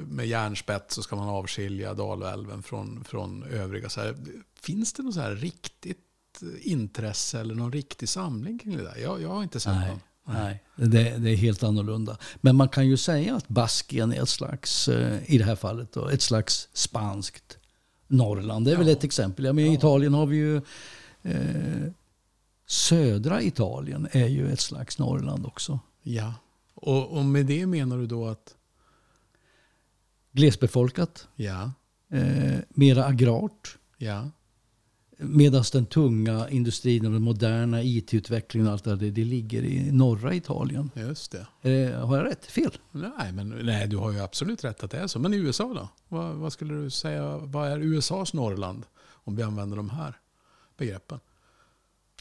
med 0.07 0.27
järnspett 0.27 0.91
så 0.91 1.03
ska 1.03 1.15
man 1.15 1.29
avskilja 1.29 1.93
Dalälven 1.93 2.63
från, 2.63 3.03
från 3.03 3.43
övriga. 3.43 3.89
Så 3.89 4.01
här, 4.01 4.15
finns 4.61 4.93
det 4.93 5.03
något 5.03 5.13
så 5.13 5.21
här 5.21 5.35
riktigt 5.35 5.99
intresse 6.61 7.39
eller 7.39 7.55
någon 7.55 7.71
riktig 7.71 8.09
samling 8.09 8.59
kring 8.59 8.77
det 8.77 8.83
där? 8.83 8.97
Jag, 8.97 9.21
jag 9.21 9.29
har 9.29 9.43
inte 9.43 9.59
sett 9.59 9.75
Nej, 9.75 9.89
någon. 9.89 9.99
Nej 10.25 10.63
det, 10.75 11.17
det 11.17 11.29
är 11.31 11.35
helt 11.35 11.63
annorlunda. 11.63 12.17
Men 12.35 12.55
man 12.55 12.69
kan 12.69 12.87
ju 12.87 12.97
säga 12.97 13.35
att 13.35 13.47
Baskien 13.47 14.13
är 14.13 14.21
ett 14.23 14.29
slags, 14.29 14.87
eh, 14.87 15.33
i 15.33 15.37
det 15.37 15.43
här 15.43 15.55
fallet, 15.55 15.93
då, 15.93 16.07
ett 16.07 16.21
slags 16.21 16.69
spanskt 16.73 17.57
Norrland. 18.07 18.65
Det 18.65 18.71
är 18.71 18.77
väl 18.77 18.87
ett 18.89 19.03
exempel. 19.03 19.45
Jag 19.45 19.55
menar, 19.55 19.69
I 19.71 19.73
Italien 19.73 20.13
har 20.13 20.25
vi 20.25 20.35
ju 20.37 20.61
eh, 21.23 21.91
södra 22.67 23.41
Italien 23.41 24.07
är 24.11 24.27
ju 24.27 24.51
ett 24.51 24.59
slags 24.59 24.99
Norrland 24.99 25.45
också. 25.45 25.79
Ja. 26.01 26.33
Och, 26.73 27.17
och 27.17 27.25
med 27.25 27.45
det 27.45 27.65
menar 27.65 27.97
du 27.97 28.07
då 28.07 28.27
att... 28.27 28.55
Glesbefolkat, 30.31 31.27
Ja, 31.35 31.71
eh, 32.11 32.59
mera 32.69 33.05
agrart. 33.05 33.77
ja. 33.97 34.29
Medan 35.17 35.63
den 35.71 35.85
tunga 35.85 36.49
industrin 36.49 37.05
och 37.05 37.11
den 37.11 37.21
moderna 37.21 37.83
IT-utvecklingen 37.83 38.67
och 38.67 38.73
allt 38.73 38.83
det 38.83 38.95
där, 38.95 39.11
det 39.11 39.23
ligger 39.23 39.63
i 39.63 39.91
norra 39.91 40.33
Italien. 40.33 40.91
Just 40.95 41.35
det. 41.61 41.71
Eh, 41.91 42.05
har 42.07 42.17
jag 42.17 42.25
rätt? 42.25 42.45
Fel? 42.45 42.77
Nej, 42.91 43.31
men, 43.31 43.49
nej, 43.49 43.87
du 43.87 43.97
har 43.97 44.11
ju 44.11 44.19
absolut 44.19 44.63
rätt 44.63 44.83
att 44.83 44.91
det 44.91 44.97
är 44.97 45.07
så. 45.07 45.19
Men 45.19 45.33
i 45.33 45.37
USA 45.37 45.73
då? 45.73 45.89
Vad, 46.07 46.35
vad 46.35 46.53
skulle 46.53 46.73
du 46.73 46.89
säga, 46.89 47.37
vad 47.37 47.67
är 47.71 47.79
USAs 47.79 48.33
Norrland? 48.33 48.85
Om 49.11 49.35
vi 49.35 49.43
använder 49.43 49.77
de 49.77 49.89
här 49.89 50.17
begreppen. 50.77 51.19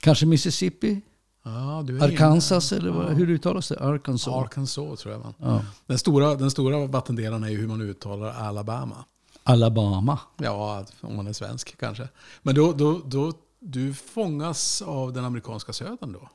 Kanske 0.02 0.26
Mississippi? 0.26 1.00
Ja, 1.42 1.84
du 1.86 1.98
är 1.98 2.02
Arkansas 2.04 2.72
inne. 2.72 2.80
eller 2.80 2.90
vad, 2.92 3.04
Ja. 3.04 3.08
hur 3.14 3.30
uttalas 3.30 3.68
det? 3.68 3.80
Arkansas? 3.80 4.34
Arkansas 4.34 5.00
tror 5.00 5.14
jag. 5.14 5.22
Man. 5.22 5.34
Ja. 5.38 5.64
Den, 5.86 5.98
stora, 5.98 6.34
den 6.34 6.50
stora 6.50 6.86
vattendelaren 6.86 7.44
är 7.44 7.48
ju 7.48 7.56
hur 7.56 7.66
man 7.68 7.80
uttalar 7.80 8.30
Alabama. 8.30 9.04
Alabama. 9.46 10.18
Ja, 10.36 10.84
om 11.00 11.16
man 11.16 11.26
är 11.26 11.32
svensk 11.32 11.78
kanske. 11.78 12.08
Men 12.42 12.54
då, 12.54 12.72
då, 12.72 13.00
då, 13.06 13.32
du 13.60 13.94
fångas 13.94 14.82
av 14.82 15.12
den 15.12 15.24
amerikanska 15.24 15.72
södern 15.72 16.12
då? 16.12 16.28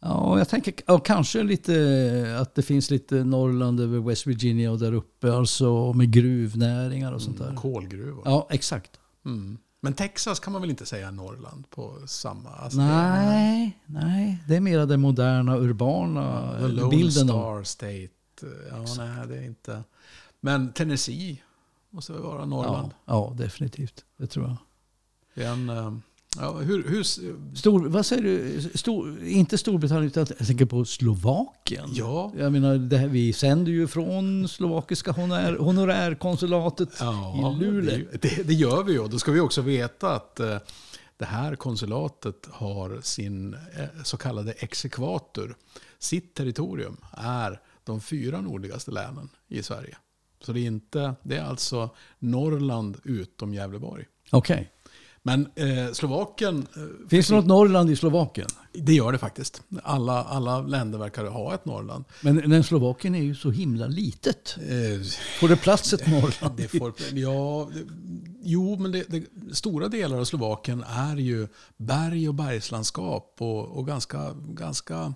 Ja, 0.00 0.38
jag 0.38 0.48
tänker 0.48 0.74
ja, 0.86 0.98
kanske 0.98 1.42
lite 1.42 2.36
att 2.40 2.54
det 2.54 2.62
finns 2.62 2.90
lite 2.90 3.14
Norrland 3.24 3.80
över 3.80 3.98
West 3.98 4.26
Virginia 4.26 4.70
och 4.70 4.78
där 4.78 4.92
uppe. 4.92 5.32
Alltså 5.36 5.92
med 5.92 6.10
gruvnäringar 6.12 7.12
och 7.12 7.22
sånt 7.22 7.38
där. 7.38 7.54
Kolgruvor. 7.56 8.22
Ja, 8.24 8.46
exakt. 8.50 8.90
Mm. 9.24 9.58
Men 9.80 9.92
Texas 9.92 10.40
kan 10.40 10.52
man 10.52 10.62
väl 10.62 10.70
inte 10.70 10.86
säga 10.86 11.10
Norrland 11.10 11.70
på 11.70 11.96
samma... 12.06 12.50
Alltså 12.50 12.78
det- 12.78 12.84
Nej, 12.84 13.78
nej. 13.86 14.38
Det 14.48 14.56
är 14.56 14.60
mera 14.60 14.86
den 14.86 15.00
moderna, 15.00 15.56
urbana 15.56 16.54
The 16.58 16.68
Lone 16.68 16.90
bilden. 16.96 17.30
Av. 17.30 17.64
Star 17.64 17.64
State. 17.64 18.08
Ja, 18.70 19.04
nej, 19.04 19.26
det 19.28 19.36
är 19.36 19.42
inte... 19.44 19.82
Men 20.40 20.72
Tennessee 20.72 21.42
måste 21.90 22.12
väl 22.12 22.22
vara 22.22 22.44
Norrland. 22.44 22.92
Ja, 23.04 23.34
ja, 23.38 23.44
definitivt. 23.44 24.04
Det 24.16 24.26
tror 24.26 24.44
jag. 24.46 24.56
Det 25.34 25.42
är 25.42 25.52
en, 25.52 25.68
eh, 25.68 25.92
ja, 26.36 26.52
hur, 26.52 26.88
hur, 26.88 27.02
Stor, 27.56 27.88
vad 27.88 28.06
säger 28.06 28.22
du? 28.22 28.60
Stor, 28.74 29.22
inte 29.22 29.58
Storbritannien, 29.58 30.06
utan 30.06 30.26
jag 30.38 30.46
tänker 30.46 30.64
på 30.64 30.84
Slovakien. 30.84 31.88
ja, 31.92 32.32
Jag 32.38 32.52
menar, 32.52 32.74
det 32.74 32.98
här, 32.98 33.08
vi 33.08 33.32
sänder 33.32 33.72
ju 33.72 33.86
från 33.86 34.48
slovakiska 34.48 35.12
honor, 35.12 35.58
honorärkonsulatet 35.58 36.88
ja, 37.00 37.54
i 37.56 37.64
Luleå. 37.64 38.06
Det, 38.12 38.22
det, 38.22 38.42
det 38.42 38.54
gör 38.54 38.82
vi 38.82 38.92
ju. 38.92 39.08
Då 39.08 39.18
ska 39.18 39.32
vi 39.32 39.40
också 39.40 39.60
veta 39.62 40.14
att 40.14 40.40
eh, 40.40 40.58
det 41.16 41.24
här 41.24 41.56
konsulatet 41.56 42.48
har 42.50 43.00
sin 43.02 43.54
eh, 43.54 44.02
så 44.04 44.16
kallade 44.16 44.52
exekvator. 44.52 45.56
Sitt 45.98 46.34
territorium 46.34 46.96
är 47.12 47.60
de 47.84 48.00
fyra 48.00 48.40
nordligaste 48.40 48.90
länen 48.90 49.28
i 49.48 49.62
Sverige. 49.62 49.96
Så 50.46 50.52
det 50.52 50.60
är, 50.60 50.66
inte, 50.66 51.14
det 51.22 51.36
är 51.36 51.44
alltså 51.44 51.90
Norrland 52.18 52.96
utom 53.04 53.54
Gävleborg. 53.54 54.04
Okej. 54.30 54.70
Men 55.22 55.48
eh, 55.54 55.92
Slovakien, 55.92 56.66
eh, 56.76 57.08
Finns 57.08 57.28
det 57.28 57.34
något 57.34 57.46
Norrland 57.46 57.90
i 57.90 57.96
Slovakien? 57.96 58.48
det 58.72 58.92
gör 58.92 59.12
det 59.12 59.18
faktiskt. 59.18 59.62
Alla, 59.82 60.24
alla 60.24 60.60
länder 60.60 60.98
verkar 60.98 61.24
ha 61.24 61.54
ett 61.54 61.64
Norrland. 61.64 62.04
Men, 62.20 62.36
men 62.36 62.64
Slovakien 62.64 63.14
är 63.14 63.22
ju 63.22 63.34
så 63.34 63.50
himla 63.50 63.86
litet. 63.86 64.56
Eh, 64.58 65.06
Får 65.40 65.48
det 65.48 65.56
plats 65.56 65.92
ett 65.92 66.06
Norrland? 66.10 66.56
det 66.56 66.68
får, 66.68 66.92
ja, 67.12 67.70
det, 67.74 67.84
jo, 68.42 68.76
men 68.78 68.92
det, 68.92 69.04
det, 69.08 69.24
stora 69.52 69.88
delar 69.88 70.18
av 70.18 70.24
Slovakien 70.24 70.84
är 70.88 71.16
ju 71.16 71.48
berg 71.76 72.28
och 72.28 72.34
bergslandskap 72.34 73.36
och, 73.38 73.78
och 73.78 73.86
ganska, 73.86 74.34
ganska, 74.48 75.14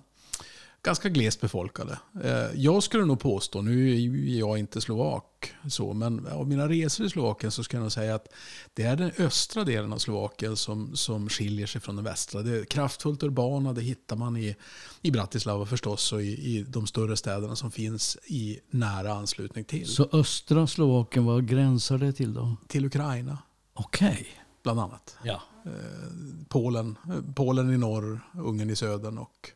ganska 0.83 1.09
glest 1.09 1.41
befolkade. 1.41 1.99
Eh, 2.23 2.47
jag 2.55 2.83
skulle 2.83 3.05
nog 3.05 3.19
påstå, 3.19 3.61
nu 3.61 3.91
är 3.91 4.39
jag 4.39 4.57
inte 4.57 4.81
slovak, 4.81 5.53
så, 5.69 5.93
men 5.93 6.27
av 6.27 6.47
mina 6.47 6.69
resor 6.69 7.05
i 7.05 7.09
Slovakien 7.09 7.51
så 7.51 7.63
skulle 7.63 7.77
jag 7.79 7.83
nog 7.83 7.91
säga 7.91 8.15
att 8.15 8.27
det 8.73 8.83
är 8.83 8.95
den 8.95 9.11
östra 9.17 9.63
delen 9.63 9.93
av 9.93 9.97
Slovakien 9.97 10.57
som, 10.57 10.95
som 10.95 11.29
skiljer 11.29 11.67
sig 11.67 11.81
från 11.81 11.95
den 11.95 12.05
västra. 12.05 12.41
Det 12.41 12.69
kraftfullt 12.69 13.23
urbana, 13.23 13.73
det 13.73 13.81
hittar 13.81 14.15
man 14.15 14.37
i, 14.37 14.55
i 15.01 15.11
Bratislava 15.11 15.65
förstås 15.65 16.13
och 16.13 16.21
i, 16.21 16.57
i 16.57 16.63
de 16.67 16.87
större 16.87 17.17
städerna 17.17 17.55
som 17.55 17.71
finns 17.71 18.17
i 18.25 18.59
nära 18.69 19.13
anslutning 19.13 19.63
till, 19.65 19.87
Så 19.87 20.09
östra 20.11 20.67
Slovakien, 20.67 21.25
vad 21.25 21.47
gränsar 21.47 21.97
det 21.97 22.13
till 22.13 22.33
då? 22.33 22.57
till 22.67 22.85
Ukraina. 22.85 23.37
Okej. 23.73 24.27
bland 24.63 24.79
annat. 24.79 25.17
Ja. 25.23 25.41
Polen, 26.47 26.95
Polen 27.35 27.73
i 27.73 27.77
norr, 27.77 28.19
Ungern 28.33 28.69
i 28.69 28.75
södern 28.75 29.17
och 29.17 29.51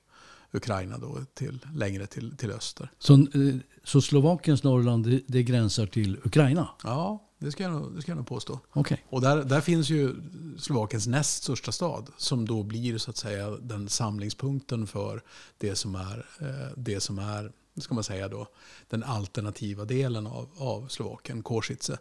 Ukraina 0.51 0.97
då 0.97 1.19
till, 1.33 1.65
längre 1.73 2.07
till, 2.07 2.37
till 2.37 2.51
öster. 2.51 2.91
Så, 2.99 3.13
eh, 3.13 3.55
så 3.83 4.01
Slovakiens 4.01 4.63
Norrland, 4.63 5.05
det, 5.05 5.21
det 5.27 5.43
gränsar 5.43 5.85
till 5.85 6.17
Ukraina? 6.23 6.69
Ja, 6.83 7.23
det 7.37 7.51
ska 7.51 7.63
jag 7.63 7.71
nog, 7.71 7.95
det 7.95 8.01
ska 8.01 8.11
jag 8.11 8.17
nog 8.17 8.27
påstå. 8.27 8.59
Okej. 8.73 9.05
Och 9.09 9.21
där, 9.21 9.43
där 9.43 9.61
finns 9.61 9.89
ju 9.89 10.15
Slovakiens 10.57 11.07
näst 11.07 11.43
största 11.43 11.71
stad 11.71 12.09
som 12.17 12.47
då 12.47 12.63
blir 12.63 12.97
så 12.97 13.09
att 13.09 13.17
säga 13.17 13.49
den 13.49 13.89
samlingspunkten 13.89 14.87
för 14.87 15.23
det 15.57 15.75
som 15.75 15.95
är, 15.95 16.25
eh, 16.39 16.73
det 16.77 16.99
som 16.99 17.19
är 17.19 17.51
ska 17.81 17.93
man 17.93 18.03
säga 18.03 18.27
då, 18.27 18.47
den 18.89 19.03
alternativa 19.03 19.85
delen 19.85 20.27
av, 20.27 20.49
av 20.57 20.87
Slovakien, 20.87 21.43
Košice. 21.43 21.97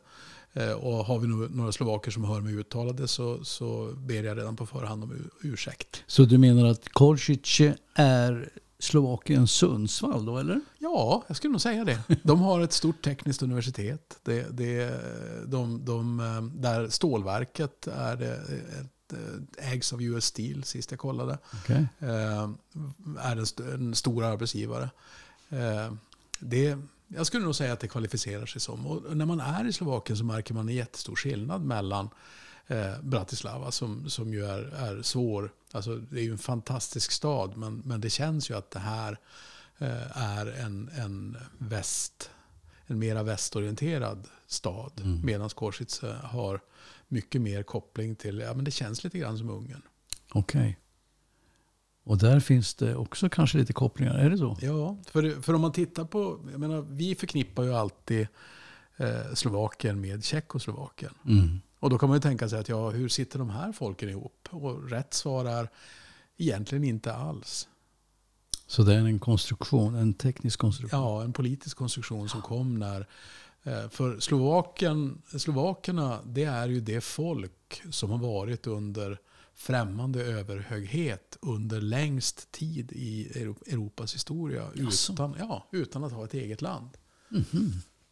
Eh, 0.56 0.72
och 0.72 1.04
har 1.06 1.18
vi 1.18 1.26
några 1.56 1.72
slovaker 1.72 2.10
som 2.10 2.24
hör 2.24 2.40
mig 2.40 2.54
uttala 2.54 2.92
det 2.92 3.08
så, 3.08 3.44
så 3.44 3.92
ber 3.96 4.22
jag 4.22 4.36
redan 4.38 4.56
på 4.56 4.66
förhand 4.66 5.02
om 5.04 5.30
ursäkt. 5.42 6.02
Så 6.06 6.24
du 6.24 6.38
menar 6.38 6.64
att 6.66 6.88
Korsice 6.88 7.74
är 7.94 8.48
Slovakiens 8.78 9.50
Sundsvall 9.52 10.24
då, 10.26 10.38
eller? 10.38 10.60
Ja, 10.78 11.24
jag 11.26 11.36
skulle 11.36 11.52
nog 11.52 11.60
säga 11.60 11.84
det. 11.84 11.98
De 12.22 12.40
har 12.40 12.60
ett 12.60 12.72
stort 12.72 13.04
tekniskt 13.04 13.42
universitet. 13.42 14.18
Det, 14.22 14.46
det, 14.50 15.00
de, 15.46 15.84
de, 15.84 16.20
eh, 16.20 16.42
där 16.60 16.88
stålverket 16.88 17.86
är 17.86 18.16
det 18.16 18.34
ett, 18.34 19.12
eh, 19.58 19.72
ägs 19.72 19.92
av 19.92 20.02
US 20.02 20.24
Steel, 20.24 20.64
sist 20.64 20.90
jag 20.90 21.00
kollade. 21.00 21.38
Okej. 21.62 21.86
Eh, 21.98 22.50
är 23.18 23.32
en, 23.36 23.42
st- 23.42 23.62
en 23.62 23.94
stor 23.94 24.24
arbetsgivare. 24.24 24.90
Eh, 25.50 25.92
det, 26.38 26.78
jag 27.16 27.26
skulle 27.26 27.44
nog 27.44 27.54
säga 27.54 27.72
att 27.72 27.80
det 27.80 27.88
kvalificerar 27.88 28.46
sig 28.46 28.60
som. 28.60 28.86
Och 28.86 29.16
när 29.16 29.26
man 29.26 29.40
är 29.40 29.66
i 29.66 29.72
Slovakien 29.72 30.16
så 30.16 30.24
märker 30.24 30.54
man 30.54 30.68
en 30.68 30.74
jättestor 30.74 31.16
skillnad 31.16 31.64
mellan 31.64 32.08
eh, 32.66 33.00
Bratislava 33.02 33.70
som, 33.70 34.10
som 34.10 34.32
ju 34.32 34.44
är, 34.44 34.60
är 34.60 35.02
svår. 35.02 35.52
Alltså, 35.72 35.96
det 35.96 36.20
är 36.20 36.24
ju 36.24 36.32
en 36.32 36.38
fantastisk 36.38 37.12
stad 37.12 37.56
men, 37.56 37.82
men 37.84 38.00
det 38.00 38.10
känns 38.10 38.50
ju 38.50 38.56
att 38.56 38.70
det 38.70 38.78
här 38.78 39.18
eh, 39.78 40.18
är 40.18 40.46
en, 40.46 40.90
en 40.94 41.36
väst 41.58 42.30
en 42.86 42.98
mera 42.98 43.22
västorienterad 43.22 44.26
stad. 44.46 44.92
Medan 45.24 45.48
Košice 45.48 46.16
har 46.22 46.60
mycket 47.08 47.40
mer 47.40 47.62
koppling 47.62 48.16
till, 48.16 48.38
ja 48.38 48.54
men 48.54 48.64
det 48.64 48.70
känns 48.70 49.04
lite 49.04 49.18
grann 49.18 49.38
som 49.38 49.50
Ungern. 49.50 49.82
Okej. 50.32 50.78
Och 52.06 52.18
där 52.18 52.40
finns 52.40 52.74
det 52.74 52.96
också 52.96 53.28
kanske 53.28 53.58
lite 53.58 53.72
kopplingar, 53.72 54.14
är 54.14 54.30
det 54.30 54.38
så? 54.38 54.56
Ja, 54.60 54.96
för, 55.06 55.42
för 55.42 55.54
om 55.54 55.60
man 55.60 55.72
tittar 55.72 56.04
på, 56.04 56.40
jag 56.50 56.60
menar 56.60 56.80
vi 56.80 57.14
förknippar 57.14 57.62
ju 57.62 57.74
alltid 57.74 58.28
eh, 58.96 59.34
Slovakien 59.34 60.00
med 60.00 60.24
Tjeckoslovakien. 60.24 61.14
Mm. 61.26 61.60
Och 61.78 61.90
då 61.90 61.98
kan 61.98 62.08
man 62.08 62.16
ju 62.16 62.22
tänka 62.22 62.48
sig 62.48 62.58
att 62.58 62.68
ja, 62.68 62.90
hur 62.90 63.08
sitter 63.08 63.38
de 63.38 63.50
här 63.50 63.72
folken 63.72 64.08
ihop? 64.08 64.48
Och 64.50 64.90
rätt 64.90 65.14
svar 65.14 65.44
är 65.44 65.68
egentligen 66.36 66.84
inte 66.84 67.14
alls. 67.14 67.68
Så 68.66 68.82
det 68.82 68.94
är 68.94 68.98
en 68.98 69.18
konstruktion, 69.18 69.94
en 69.94 70.14
teknisk 70.14 70.58
konstruktion? 70.58 71.00
Ja, 71.00 71.22
en 71.22 71.32
politisk 71.32 71.76
konstruktion 71.76 72.28
som 72.28 72.42
kom 72.42 72.78
när... 72.78 73.06
eh, 73.62 73.88
För 73.88 74.20
Slovakien, 74.20 75.22
Slovakerna, 75.38 76.18
det 76.24 76.44
är 76.44 76.68
ju 76.68 76.80
det 76.80 77.00
folk 77.00 77.82
som 77.90 78.10
har 78.10 78.18
varit 78.18 78.66
under 78.66 79.18
främmande 79.54 80.24
överhöghet 80.24 81.38
under 81.40 81.80
längst 81.80 82.52
tid 82.52 82.92
i 82.92 83.28
Euro- 83.38 83.62
Europas 83.66 84.14
historia 84.14 84.70
Jaså? 84.74 85.12
utan, 85.12 85.36
ja, 85.38 85.68
utan 85.72 86.04
att 86.04 86.12
ha 86.12 86.24
ett 86.24 86.34
eget 86.34 86.62
land. 86.62 86.90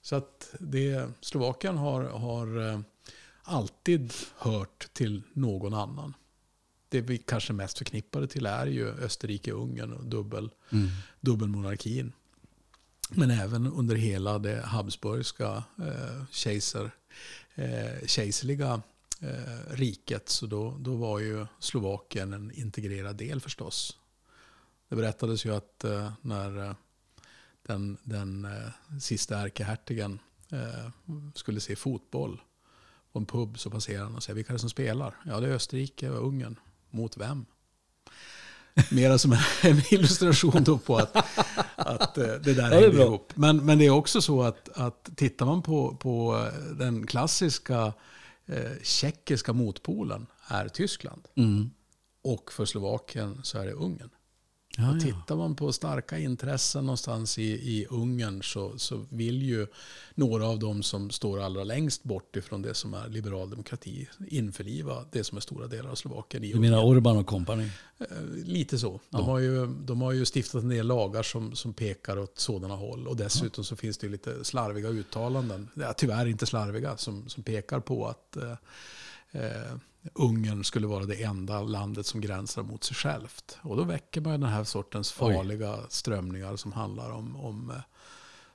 Så 0.02 0.16
att 0.16 0.54
det, 0.60 1.08
Slovakien 1.20 1.76
har, 1.76 2.02
har 2.04 2.68
eh, 2.72 2.80
alltid 3.42 4.12
hört 4.36 4.88
till 4.92 5.22
någon 5.32 5.74
annan. 5.74 6.14
Det 6.88 7.00
vi 7.00 7.18
kanske 7.18 7.52
mest 7.52 7.78
förknippade 7.78 8.26
till 8.28 8.46
är 8.46 8.66
ju 8.66 8.88
Österrike-Ungern 8.88 9.92
och 9.92 10.04
dubbel, 10.06 10.50
dubbelmonarkin. 11.20 12.12
Men 13.10 13.30
även 13.30 13.66
under 13.66 13.96
hela 13.96 14.38
det 14.38 14.60
habsburgska 14.62 15.64
eh, 15.78 16.24
kejsar, 16.30 16.90
eh, 17.54 18.06
kejserliga 18.06 18.82
eh, 19.22 19.74
riket. 19.74 20.28
Så 20.28 20.46
då, 20.46 20.76
då 20.80 20.96
var 20.96 21.18
ju 21.18 21.46
Slovakien 21.58 22.32
en 22.32 22.50
integrerad 22.50 23.16
del 23.16 23.40
förstås. 23.40 23.98
Det 24.88 24.96
berättades 24.96 25.46
ju 25.46 25.54
att 25.54 25.84
eh, 25.84 26.12
när 26.22 26.68
eh, 26.68 26.74
den, 27.62 27.96
den 28.02 28.44
eh, 28.44 28.98
sista 29.00 29.38
ärkehertigen 29.38 30.18
eh, 30.50 30.90
skulle 31.34 31.60
se 31.60 31.76
fotboll 31.76 32.40
på 33.12 33.18
en 33.18 33.26
pub 33.26 33.58
så 33.58 33.70
passerade 33.70 34.04
han 34.04 34.16
och 34.16 34.22
säger 34.22 34.34
vilka 34.34 34.50
är 34.50 34.54
det 34.54 34.58
som 34.58 34.70
spelar? 34.70 35.14
Ja, 35.26 35.40
det 35.40 35.48
är 35.48 35.52
Österrike 35.52 36.10
och 36.10 36.26
Ungern. 36.26 36.56
Mot 36.90 37.16
vem? 37.16 37.46
Mera 38.90 39.18
som 39.18 39.32
en, 39.32 39.82
illustration 39.90 40.64
då 40.64 40.78
på 40.78 40.96
att, 40.96 41.16
att 41.76 42.18
eh, 42.18 42.24
det 42.26 42.54
där 42.54 42.70
hänger 42.70 43.00
ihop. 43.00 43.32
Men, 43.34 43.64
men 43.64 43.78
det 43.78 43.86
är 43.86 43.90
också 43.90 44.22
så 44.22 44.42
att, 44.42 44.68
att 44.68 45.10
tittar 45.16 45.46
man 45.46 45.62
på, 45.62 45.96
på 45.96 46.48
den 46.78 47.06
klassiska 47.06 47.92
eh, 48.52 48.82
tjeckiska 48.82 49.52
motpolen 49.52 50.26
är 50.46 50.68
Tyskland. 50.68 51.28
Mm. 51.34 51.70
Och 52.22 52.52
för 52.52 52.64
Slovakien 52.64 53.40
så 53.42 53.58
är 53.58 53.66
det 53.66 53.72
Ungern. 53.72 54.10
Ja, 54.78 54.90
Och 54.90 54.96
ja. 54.96 55.00
tittar 55.00 55.36
man 55.36 55.54
på 55.56 55.72
starka 55.72 56.18
intressen 56.18 56.84
någonstans 56.86 57.38
i, 57.38 57.42
i 57.42 57.86
Ungern 57.90 58.42
så, 58.42 58.78
så 58.78 59.04
vill 59.10 59.42
ju 59.42 59.66
några 60.14 60.46
av 60.46 60.58
dem 60.58 60.82
som 60.82 61.10
står 61.10 61.40
allra 61.40 61.64
längst 61.64 62.02
bort 62.02 62.36
ifrån 62.36 62.62
det 62.62 62.74
som 62.74 62.94
är 62.94 63.08
liberal 63.08 63.50
demokrati 63.50 64.08
införliva 64.28 65.04
det 65.12 65.24
som 65.24 65.36
är 65.36 65.40
stora 65.40 65.66
delar 65.66 65.90
av 65.90 65.94
Slovakien 65.94 66.44
i 66.44 66.52
Du 66.52 66.60
menar 66.60 66.84
Orban 66.84 67.16
och 67.16 67.26
company? 67.26 67.68
Eh, 67.98 68.06
Lite 68.44 68.78
så. 68.78 68.90
De, 68.90 69.00
Ja. 69.10 69.18
har 69.22 69.38
ju, 69.38 69.66
de 69.66 70.00
har 70.02 70.12
ju 70.12 70.24
stiftat 70.24 70.62
en 70.62 70.68
del 70.68 70.86
lagar 70.86 71.22
som, 71.22 71.56
som 71.56 71.72
pekar 71.74 72.18
åt 72.18 72.38
sådana 72.38 72.74
håll. 72.76 73.08
Och 73.08 73.16
dessutom 73.16 73.64
så 73.64 73.76
finns 73.76 73.98
det 73.98 74.06
ju 74.06 74.10
lite 74.12 74.44
slarviga 74.44 74.88
uttalanden, 74.88 75.68
ja, 75.74 75.92
tyvärr 75.92 76.26
inte 76.26 76.46
slarviga, 76.46 76.96
som, 76.96 77.28
som 77.28 77.42
pekar 77.42 77.80
på 77.80 78.06
att 78.06 78.36
eh, 78.36 78.52
eh, 79.42 79.76
Ungern 80.14 80.64
skulle 80.64 80.86
vara 80.86 81.04
det 81.04 81.22
enda 81.22 81.62
landet 81.62 82.06
som 82.06 82.20
gränsar 82.20 82.62
mot 82.62 82.84
sig 82.84 82.96
självt. 82.96 83.58
Och 83.62 83.76
då 83.76 83.84
väcker 83.84 84.20
man 84.20 84.40
den 84.40 84.50
här 84.50 84.64
sortens 84.64 85.14
Oj. 85.20 85.34
farliga 85.34 85.78
strömningar 85.88 86.56
som 86.56 86.72
handlar 86.72 87.10
om, 87.10 87.36
om 87.36 87.70
eh, 87.70 87.76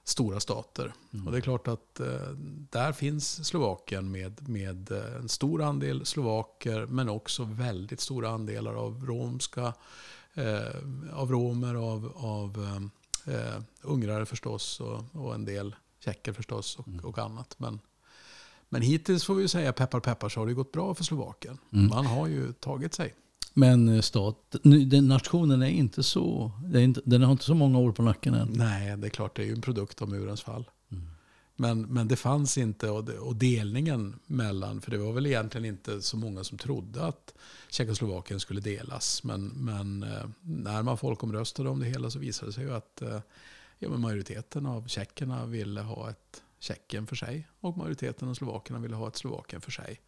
stora 0.04 0.40
stater. 0.40 0.94
Och 1.26 1.32
det 1.32 1.38
är 1.38 1.42
klart 1.42 1.68
att 1.68 2.00
eh, 2.00 2.30
där 2.70 2.92
finns 2.94 3.48
Slovakien 3.48 4.12
med, 4.12 4.50
med 4.50 4.92
eh, 4.92 5.16
en 5.16 5.30
stor 5.30 5.62
andel 5.62 6.06
slovaker 6.06 6.86
men 6.86 7.10
också 7.10 7.44
väldigt 7.44 8.00
stora 8.00 8.30
andelar 8.30 8.74
av 8.74 9.06
romska, 9.06 9.74
eh, 10.34 11.14
av 11.14 11.32
romer, 11.32 11.76
av, 11.76 12.14
av 12.16 12.82
eh, 13.26 13.62
ungrare 13.82 14.26
förstås 14.26 14.80
och, 14.80 15.04
och 15.12 15.36
en 15.36 15.46
del 15.46 15.76
tjecker 16.00 16.34
förstås 16.34 16.76
och, 16.76 17.06
och 17.06 17.18
annat. 17.18 17.56
Men, 17.60 17.80
men 18.70 18.82
hittills 18.82 19.24
får 19.24 19.36
vi 19.36 19.48
säga 19.48 19.74
peppar 19.74 20.00
peppar 20.00 20.30
så 20.30 20.40
har 20.40 20.48
det 20.48 20.54
gått 20.54 20.72
bra 20.72 20.94
för 20.94 21.04
Slovakien. 21.04 21.58
Man 21.70 22.06
har 22.06 22.28
ju 22.28 22.54
tagit 22.54 22.94
sig. 22.94 23.14
Men 23.54 23.90
eh, 23.90 24.02
stat, 24.02 24.56
den 24.88 25.08
nationen 25.08 25.62
är 25.62 25.70
inte 25.70 26.04
så, 26.04 26.52
är 26.74 26.80
inte, 26.80 27.02
den 27.06 27.24
har 27.24 27.32
inte 27.32 27.44
så 27.44 27.56
många 27.56 27.80
år 27.80 27.92
på 27.92 28.02
nacken 28.02 28.34
än. 28.34 28.54
Nej, 28.56 28.98
det 28.98 29.08
är 29.08 29.10
klart 29.10 29.36
det 29.36 29.42
är 29.42 29.46
ju 29.46 29.54
en 29.54 29.62
produkt 29.62 30.02
av 30.02 30.10
murens 30.10 30.42
fall. 30.42 30.66
Men, 31.60 31.82
men 31.82 32.08
det 32.08 32.16
fanns 32.16 32.58
inte, 32.58 32.90
och, 32.90 33.06
det, 33.06 33.18
och 33.18 33.36
delningen 33.36 34.20
mellan, 34.26 34.82
för 34.82 34.92
det 34.92 34.98
var 34.98 35.12
väl 35.12 35.26
egentligen 35.26 35.66
inte 35.66 36.02
så 36.02 36.18
många 36.18 36.44
som 36.44 36.58
trodde 36.58 37.06
att 37.06 37.34
Tjeckoslovakien 37.70 38.40
skulle 38.40 38.62
delas. 38.62 39.24
Men, 39.24 39.48
men 39.48 40.04
eh, 40.04 40.30
när 40.42 40.84
man 40.84 40.98
folkomröstade 40.98 41.70
om 41.70 41.80
det 41.80 41.86
hela 41.86 42.10
så 42.10 42.20
visade 42.20 42.50
det 42.50 42.54
sig 42.54 42.64
ju 42.64 42.74
att 42.74 43.02
eh, 43.02 43.20
ja, 43.80 43.90
majoriteten 43.90 44.66
av 44.66 44.88
tjeckerna 44.88 45.46
ville 45.46 45.82
ha 45.82 46.10
ett 46.10 46.44
Tjeckien 46.60 47.08
för 47.08 47.15
sig 47.15 47.48
och 47.60 47.78
majoriteten 47.78 48.30
av 48.30 48.34
slovakerna 48.34 48.80
ville 48.80 48.96
ha 48.96 49.08
ett 49.08 49.15
Slovakien 49.15 49.62
för 49.62 49.72
sig. 49.72 50.02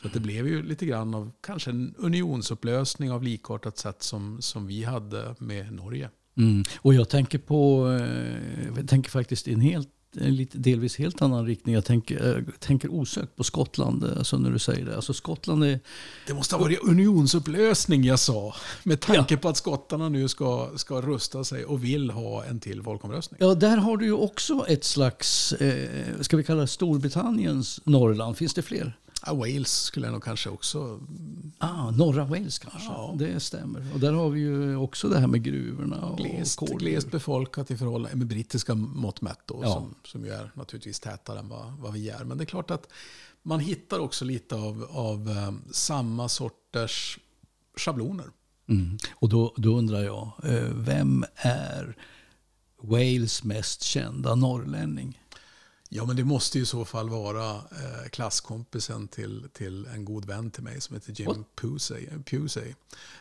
Så 0.00 0.06
att 0.06 0.14
det 0.14 0.20
blev 0.20 0.48
ju 0.48 0.62
lite 0.62 0.86
grann 0.86 1.14
av 1.14 1.32
kanske 1.40 1.70
en 1.70 1.94
unionsupplösning 1.98 3.10
av 3.10 3.22
likartat 3.22 3.78
sätt 3.78 4.02
som, 4.02 4.42
som 4.42 4.66
vi 4.66 4.84
hade 4.84 5.34
med 5.38 5.72
Norge. 5.72 6.10
Mm. 6.36 6.64
Och 6.80 6.94
jag 6.94 7.08
tänker 7.08 7.38
på, 7.38 7.88
eh, 8.00 8.76
jag 8.76 8.88
tänker 8.88 9.10
faktiskt 9.10 9.48
i 9.48 9.52
en 9.52 9.60
helt, 9.60 9.88
lite, 10.12 10.58
delvis 10.58 10.96
helt 10.96 11.22
annan 11.22 11.46
riktning. 11.46 11.74
Jag 11.74 11.84
tänker, 11.84 12.36
eh, 12.36 12.54
tänker 12.58 12.92
osökt 12.92 13.36
på 13.36 13.44
Skottland, 13.44 14.04
eh, 14.04 14.10
alltså 14.18 14.38
när 14.38 14.50
du 14.50 14.58
säger 14.58 14.84
det. 14.84 14.96
Alltså 14.96 15.12
Skottland 15.14 15.64
är, 15.64 15.80
Det 16.26 16.34
måste 16.34 16.54
ha 16.54 16.62
varit 16.62 16.78
unionsupplösning 16.82 18.04
jag 18.04 18.18
sa. 18.18 18.54
Med 18.82 19.00
tanke 19.00 19.36
på 19.36 19.48
att 19.48 19.56
skottarna 19.56 20.08
nu 20.08 20.28
ska, 20.28 20.70
ska 20.76 21.00
rusta 21.00 21.44
sig 21.44 21.64
och 21.64 21.84
vill 21.84 22.10
ha 22.10 22.44
en 22.44 22.60
till 22.60 22.82
folkomröstning. 22.82 23.38
ja 23.40 23.54
där 23.54 23.76
har 23.76 23.96
du 23.96 24.04
ju 24.04 24.12
också 24.12 24.64
ett 24.68 24.84
slags, 24.84 25.52
eh, 25.52 26.20
ska 26.20 26.36
vi 26.36 26.44
kalla 26.44 26.60
det 26.60 26.66
Storbritanniens 26.66 27.80
Norrland. 27.84 28.36
Finns 28.36 28.54
det 28.54 28.62
fler? 28.62 28.96
Ja, 29.26 29.34
Wales 29.34 29.82
skulle 29.82 30.06
jag 30.06 30.12
nog 30.12 30.22
kanske 30.24 30.50
också... 30.50 31.00
Ah, 31.58 31.90
norra 31.90 32.24
Wales 32.24 32.58
kanske. 32.58 32.88
Ja. 32.88 33.14
Det 33.18 33.40
stämmer. 33.40 33.94
Och 33.94 34.00
där 34.00 34.12
har 34.12 34.30
vi 34.30 34.40
ju 34.40 34.76
också 34.76 35.08
det 35.08 35.18
här 35.18 35.26
med 35.26 35.42
gruvorna 35.42 36.00
och 36.04 36.18
Glest, 36.18 36.56
kolgruvor. 36.58 36.80
glest 36.80 37.10
befolkat 37.10 37.70
i 37.70 37.76
förhållande 37.76 38.16
med 38.16 38.26
brittiska 38.26 38.74
mått 38.74 39.20
mätt 39.20 39.40
då, 39.46 39.60
Ja. 39.62 39.72
som, 39.72 39.94
som 40.04 40.24
ju 40.24 40.30
är 40.30 40.50
naturligtvis 40.54 41.00
tätare 41.00 41.38
än 41.38 41.48
vad, 41.48 41.72
vad 41.78 41.92
vi 41.92 42.08
är. 42.10 42.24
Men 42.24 42.38
det 42.38 42.44
är 42.44 42.46
klart 42.46 42.70
att 42.70 42.88
man 43.42 43.60
hittar 43.60 43.98
också 43.98 44.24
lite 44.24 44.54
av, 44.54 44.86
av 44.90 45.30
eh, 45.30 45.52
samma 45.72 46.28
sorters 46.28 47.18
schabloner. 47.76 48.26
Mm. 48.68 48.98
Och 49.14 49.28
då, 49.28 49.54
då 49.56 49.78
undrar 49.78 50.00
jag, 50.02 50.30
eh, 50.44 50.68
vem 50.74 51.24
är 51.36 51.96
Wales 52.82 53.44
mest 53.44 53.82
kända 53.82 54.34
norrlänning? 54.34 55.18
Ja, 55.94 56.04
men 56.04 56.16
det 56.16 56.24
måste 56.24 56.58
ju 56.58 56.64
i 56.64 56.66
så 56.66 56.84
fall 56.84 57.08
vara 57.08 57.50
eh, 57.54 58.08
klasskompisen 58.10 59.08
till, 59.08 59.48
till 59.52 59.86
en 59.94 60.04
god 60.04 60.24
vän 60.24 60.50
till 60.50 60.62
mig 60.62 60.80
som 60.80 60.96
heter 60.96 61.12
Jim? 61.16 61.44
Pusey. 61.56 62.06
Pusey. 62.30 62.74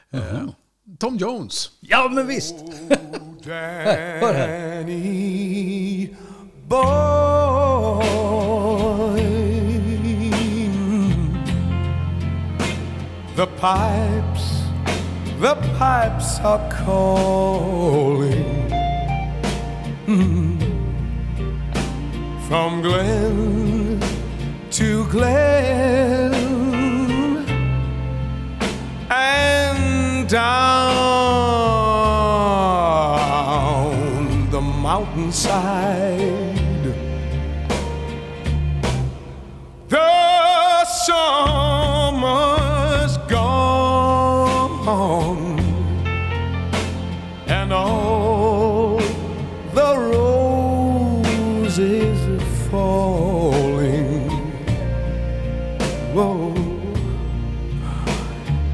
Eh, 0.10 0.20
Jaha. 0.20 0.54
Tom 1.00 1.18
Jones. 1.18 1.72
Ja, 1.80 2.10
men 2.14 2.28
visst! 2.28 2.56
Här. 3.46 4.22
Danny 4.22 6.16
boy. 6.68 8.02
The 13.36 13.48
pipes, 13.48 14.64
the 15.42 15.56
pipes 15.78 16.40
are 16.40 16.72
calling 16.86 18.72
Mm. 20.08 20.51
from 22.52 22.82
glen 22.82 24.00
to 24.70 25.08
glen 25.08 26.34
and 29.10 30.28
down 30.28 31.00
the 34.52 34.60
mountainside. 34.60 36.60
The 39.88 40.84
sun. 40.84 41.61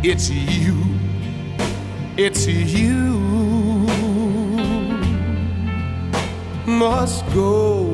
It's 0.07 0.29
you, 0.31 0.75
it's 2.17 2.47
you 2.47 3.19
must 6.65 7.25
go, 7.35 7.89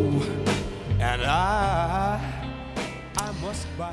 and 1.02 1.22
I, 1.22 2.20
I 3.18 3.46
must 3.46 3.68
buy. 3.78 3.86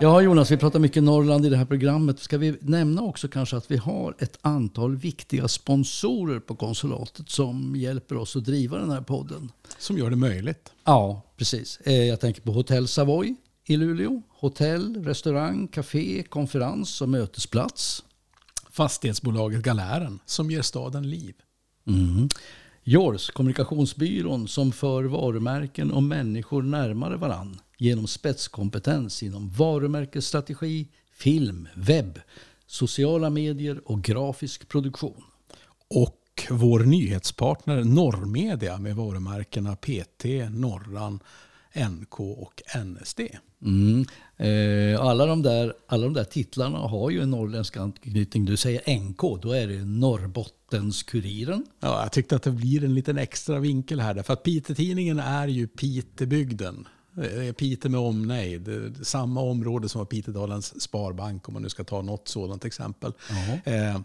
Ja 0.00 0.20
Jonas, 0.22 0.50
vi 0.50 0.56
pratar 0.56 0.78
mycket 0.78 1.02
Norrland 1.02 1.46
i 1.46 1.48
det 1.48 1.56
här 1.56 1.64
programmet. 1.64 2.18
Ska 2.18 2.38
vi 2.38 2.56
nämna 2.60 3.02
också 3.02 3.28
kanske 3.28 3.56
att 3.56 3.70
vi 3.70 3.76
har 3.76 4.14
ett 4.18 4.38
antal 4.42 4.96
viktiga 4.96 5.48
sponsorer 5.48 6.40
på 6.40 6.54
konsulatet 6.54 7.30
som 7.30 7.76
hjälper 7.76 8.16
oss 8.16 8.36
att 8.36 8.44
driva 8.44 8.78
den 8.78 8.90
här 8.90 9.00
podden. 9.00 9.52
Som 9.78 9.98
gör 9.98 10.10
det 10.10 10.16
möjligt. 10.16 10.72
Ja, 10.84 11.22
precis. 11.36 11.80
Eh, 11.84 12.04
Jag 12.04 12.20
tänker 12.20 12.42
på 12.42 12.52
Hotell 12.52 12.88
Savoy 12.88 13.34
i 13.64 13.76
Luleå. 13.76 14.22
Hotell, 14.28 15.04
restaurang, 15.04 15.68
café, 15.68 16.22
konferens 16.22 17.00
och 17.02 17.08
mötesplats. 17.08 18.04
Fastighetsbolaget 18.70 19.62
Galären 19.62 20.18
som 20.26 20.50
ger 20.50 20.62
staden 20.62 21.10
liv. 21.10 21.34
Jors, 22.84 23.30
kommunikationsbyrån 23.30 24.48
som 24.48 24.72
för 24.72 25.04
varumärken 25.04 25.92
och 25.92 26.02
människor 26.02 26.62
närmare 26.62 27.16
varann 27.16 27.60
genom 27.78 28.06
spetskompetens 28.06 29.22
inom 29.22 29.50
varumärkesstrategi, 29.50 30.88
film, 31.12 31.68
webb, 31.74 32.20
sociala 32.66 33.30
medier 33.30 33.80
och 33.84 34.02
grafisk 34.02 34.68
produktion. 34.68 35.22
Och 35.88 36.46
vår 36.50 36.80
nyhetspartner 36.80 37.84
Norrmedia 37.84 38.78
med 38.78 38.96
varumärkena 38.96 39.76
PT, 39.76 40.24
Norran, 40.50 41.20
NK 41.74 42.20
och 42.20 42.62
NSD. 42.84 43.20
Mm. 43.64 44.06
Eh, 44.36 45.00
alla, 45.00 45.26
de 45.26 45.42
där, 45.42 45.72
alla 45.86 46.04
de 46.04 46.12
där 46.12 46.24
titlarna 46.24 46.78
har 46.78 47.10
ju 47.10 47.22
en 47.22 47.30
norrländsk 47.30 47.76
anknytning. 47.76 48.44
Du 48.44 48.56
säger 48.56 48.98
NK, 48.98 49.42
då 49.42 49.52
är 49.52 49.66
det 49.66 49.84
Norrbottens-Kuriren. 49.84 51.66
Ja, 51.80 52.02
jag 52.02 52.12
tyckte 52.12 52.36
att 52.36 52.42
det 52.42 52.50
blir 52.50 52.84
en 52.84 52.94
liten 52.94 53.18
extra 53.18 53.58
vinkel 53.58 54.00
här. 54.00 54.14
Därför 54.14 54.32
att 54.32 54.42
Piteå-tidningen 54.42 55.18
är 55.18 55.48
ju 55.48 55.66
Pitebygden. 55.66 56.88
Det 57.14 57.48
är 57.48 57.52
Pite 57.52 57.88
med 57.88 58.00
omnejd. 58.00 58.68
Är 58.68 59.04
Samma 59.04 59.40
område 59.40 59.88
som 59.88 59.98
var 59.98 60.06
Pitedalens 60.06 60.82
Sparbank 60.82 61.48
om 61.48 61.54
man 61.54 61.62
nu 61.62 61.68
ska 61.68 61.84
ta 61.84 62.02
något 62.02 62.28
sådant 62.28 62.64
exempel. 62.64 63.12
Eh, 63.64 64.00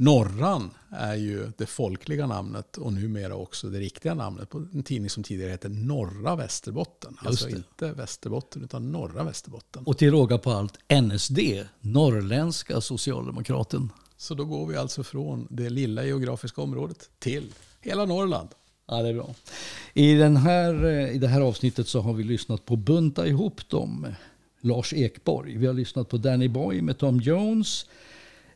Norran 0.00 0.70
är 0.90 1.14
ju 1.14 1.52
det 1.56 1.66
folkliga 1.66 2.26
namnet 2.26 2.76
och 2.76 2.92
numera 2.92 3.34
också 3.34 3.68
det 3.68 3.78
riktiga 3.78 4.14
namnet 4.14 4.50
på 4.50 4.58
en 4.58 4.82
tidning 4.82 5.10
som 5.10 5.22
tidigare 5.22 5.50
hette 5.50 5.68
Norra 5.68 6.36
Västerbotten. 6.36 7.16
Alltså 7.20 7.46
det. 7.46 7.56
inte 7.56 7.92
Västerbotten 7.92 8.64
utan 8.64 8.92
Norra 8.92 9.24
Västerbotten. 9.24 9.84
Och 9.84 9.98
till 9.98 10.10
råga 10.10 10.38
på 10.38 10.50
allt 10.50 10.78
NSD, 11.02 11.38
Norrländska 11.80 12.80
Socialdemokraten. 12.80 13.92
Så 14.16 14.34
då 14.34 14.44
går 14.44 14.66
vi 14.66 14.76
alltså 14.76 15.02
från 15.02 15.46
det 15.50 15.70
lilla 15.70 16.04
geografiska 16.04 16.62
området 16.62 17.10
till 17.18 17.52
hela 17.80 18.04
Norrland. 18.04 18.48
Ja, 18.86 19.02
det 19.02 19.08
är 19.08 19.14
bra. 19.14 19.34
I, 19.94 20.14
den 20.14 20.36
här, 20.36 20.84
eh, 20.84 21.14
I 21.14 21.18
det 21.18 21.28
här 21.28 21.40
avsnittet 21.40 21.88
så 21.88 22.00
har 22.00 22.12
vi 22.12 22.24
lyssnat 22.24 22.64
på 22.64 22.76
Bunta 22.76 23.26
ihop 23.26 23.68
dem, 23.68 24.06
Lars 24.60 24.92
Ekborg. 24.92 25.56
Vi 25.56 25.66
har 25.66 25.74
lyssnat 25.74 26.08
på 26.08 26.16
Danny 26.16 26.48
Boy 26.48 26.82
med 26.82 26.98
Tom 26.98 27.20
Jones. 27.20 27.86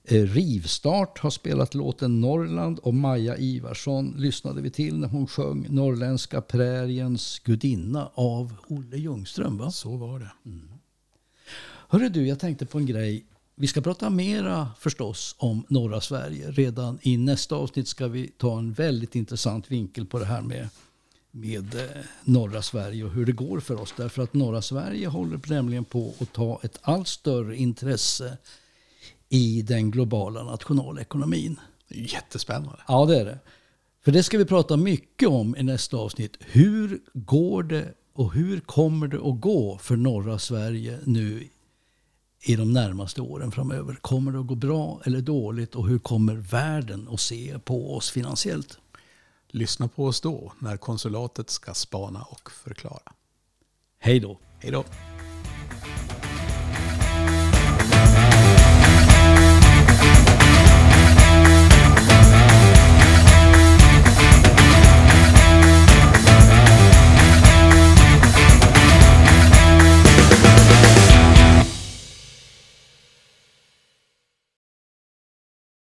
Eh, 0.04 0.22
Rivstart 0.22 1.18
har 1.18 1.30
spelat 1.30 1.74
låten 1.74 2.20
Norrland 2.20 2.78
och 2.78 2.94
Maja 2.94 3.36
Ivarsson 3.36 4.14
lyssnade 4.18 4.62
vi 4.62 4.70
till 4.70 4.98
när 4.98 5.08
hon 5.08 5.26
sjöng 5.26 5.66
Norrländska 5.70 6.40
präriens 6.40 7.38
gudinna 7.38 8.10
av 8.14 8.54
Olle 8.68 8.96
Ljungström. 8.96 9.58
Va? 9.58 9.70
Så 9.70 9.96
var 9.96 10.18
det. 10.18 10.30
Hörru 11.88 12.08
du, 12.08 12.26
jag 12.26 12.38
tänkte 12.38 12.66
på 12.66 12.78
en 12.78 12.86
grej. 12.86 13.24
Vi 13.54 13.66
ska 13.66 13.80
prata 13.80 14.10
mera 14.10 14.68
förstås 14.78 15.34
om 15.38 15.64
norra 15.68 16.00
Sverige. 16.00 16.50
Redan 16.50 16.98
i 17.02 17.16
nästa 17.16 17.56
avsnitt 17.56 17.88
ska 17.88 18.08
vi 18.08 18.28
ta 18.28 18.58
en 18.58 18.72
väldigt 18.72 19.14
intressant 19.14 19.70
vinkel 19.70 20.06
på 20.06 20.18
det 20.18 20.24
här 20.24 20.42
med, 20.42 20.68
med 21.30 21.74
eh, 21.74 22.02
norra 22.24 22.62
Sverige 22.62 23.04
och 23.04 23.10
hur 23.10 23.26
det 23.26 23.32
går 23.32 23.60
för 23.60 23.80
oss. 23.80 23.94
Därför 23.96 24.22
att 24.22 24.34
norra 24.34 24.62
Sverige 24.62 25.08
håller 25.08 25.40
nämligen 25.48 25.84
på 25.84 26.14
att 26.20 26.32
ta 26.32 26.60
ett 26.62 26.78
allt 26.82 27.08
större 27.08 27.56
intresse 27.56 28.38
i 29.32 29.62
den 29.62 29.90
globala 29.90 30.44
nationalekonomin. 30.44 31.60
Jättespännande. 31.88 32.82
Ja, 32.88 33.06
det 33.06 33.20
är 33.20 33.24
det. 33.24 33.38
För 34.04 34.12
det 34.12 34.22
ska 34.22 34.38
vi 34.38 34.44
prata 34.44 34.76
mycket 34.76 35.28
om 35.28 35.56
i 35.56 35.62
nästa 35.62 35.96
avsnitt. 35.96 36.36
Hur 36.40 37.00
går 37.14 37.62
det 37.62 37.94
och 38.14 38.32
hur 38.32 38.60
kommer 38.60 39.06
det 39.06 39.16
att 39.16 39.40
gå 39.40 39.78
för 39.78 39.96
norra 39.96 40.38
Sverige 40.38 40.98
nu 41.04 41.48
i 42.42 42.56
de 42.56 42.72
närmaste 42.72 43.20
åren 43.20 43.52
framöver? 43.52 43.94
Kommer 43.94 44.32
det 44.32 44.40
att 44.40 44.46
gå 44.46 44.54
bra 44.54 45.00
eller 45.04 45.20
dåligt 45.20 45.74
och 45.74 45.88
hur 45.88 45.98
kommer 45.98 46.34
världen 46.34 47.08
att 47.10 47.20
se 47.20 47.58
på 47.64 47.96
oss 47.96 48.10
finansiellt? 48.10 48.78
Lyssna 49.48 49.88
på 49.88 50.06
oss 50.06 50.20
då 50.20 50.52
när 50.58 50.76
konsulatet 50.76 51.50
ska 51.50 51.74
spana 51.74 52.22
och 52.22 52.50
förklara. 52.50 53.12
Hej 53.98 54.20
då! 54.20 54.38
Hej 54.58 54.70
då! 54.72 54.84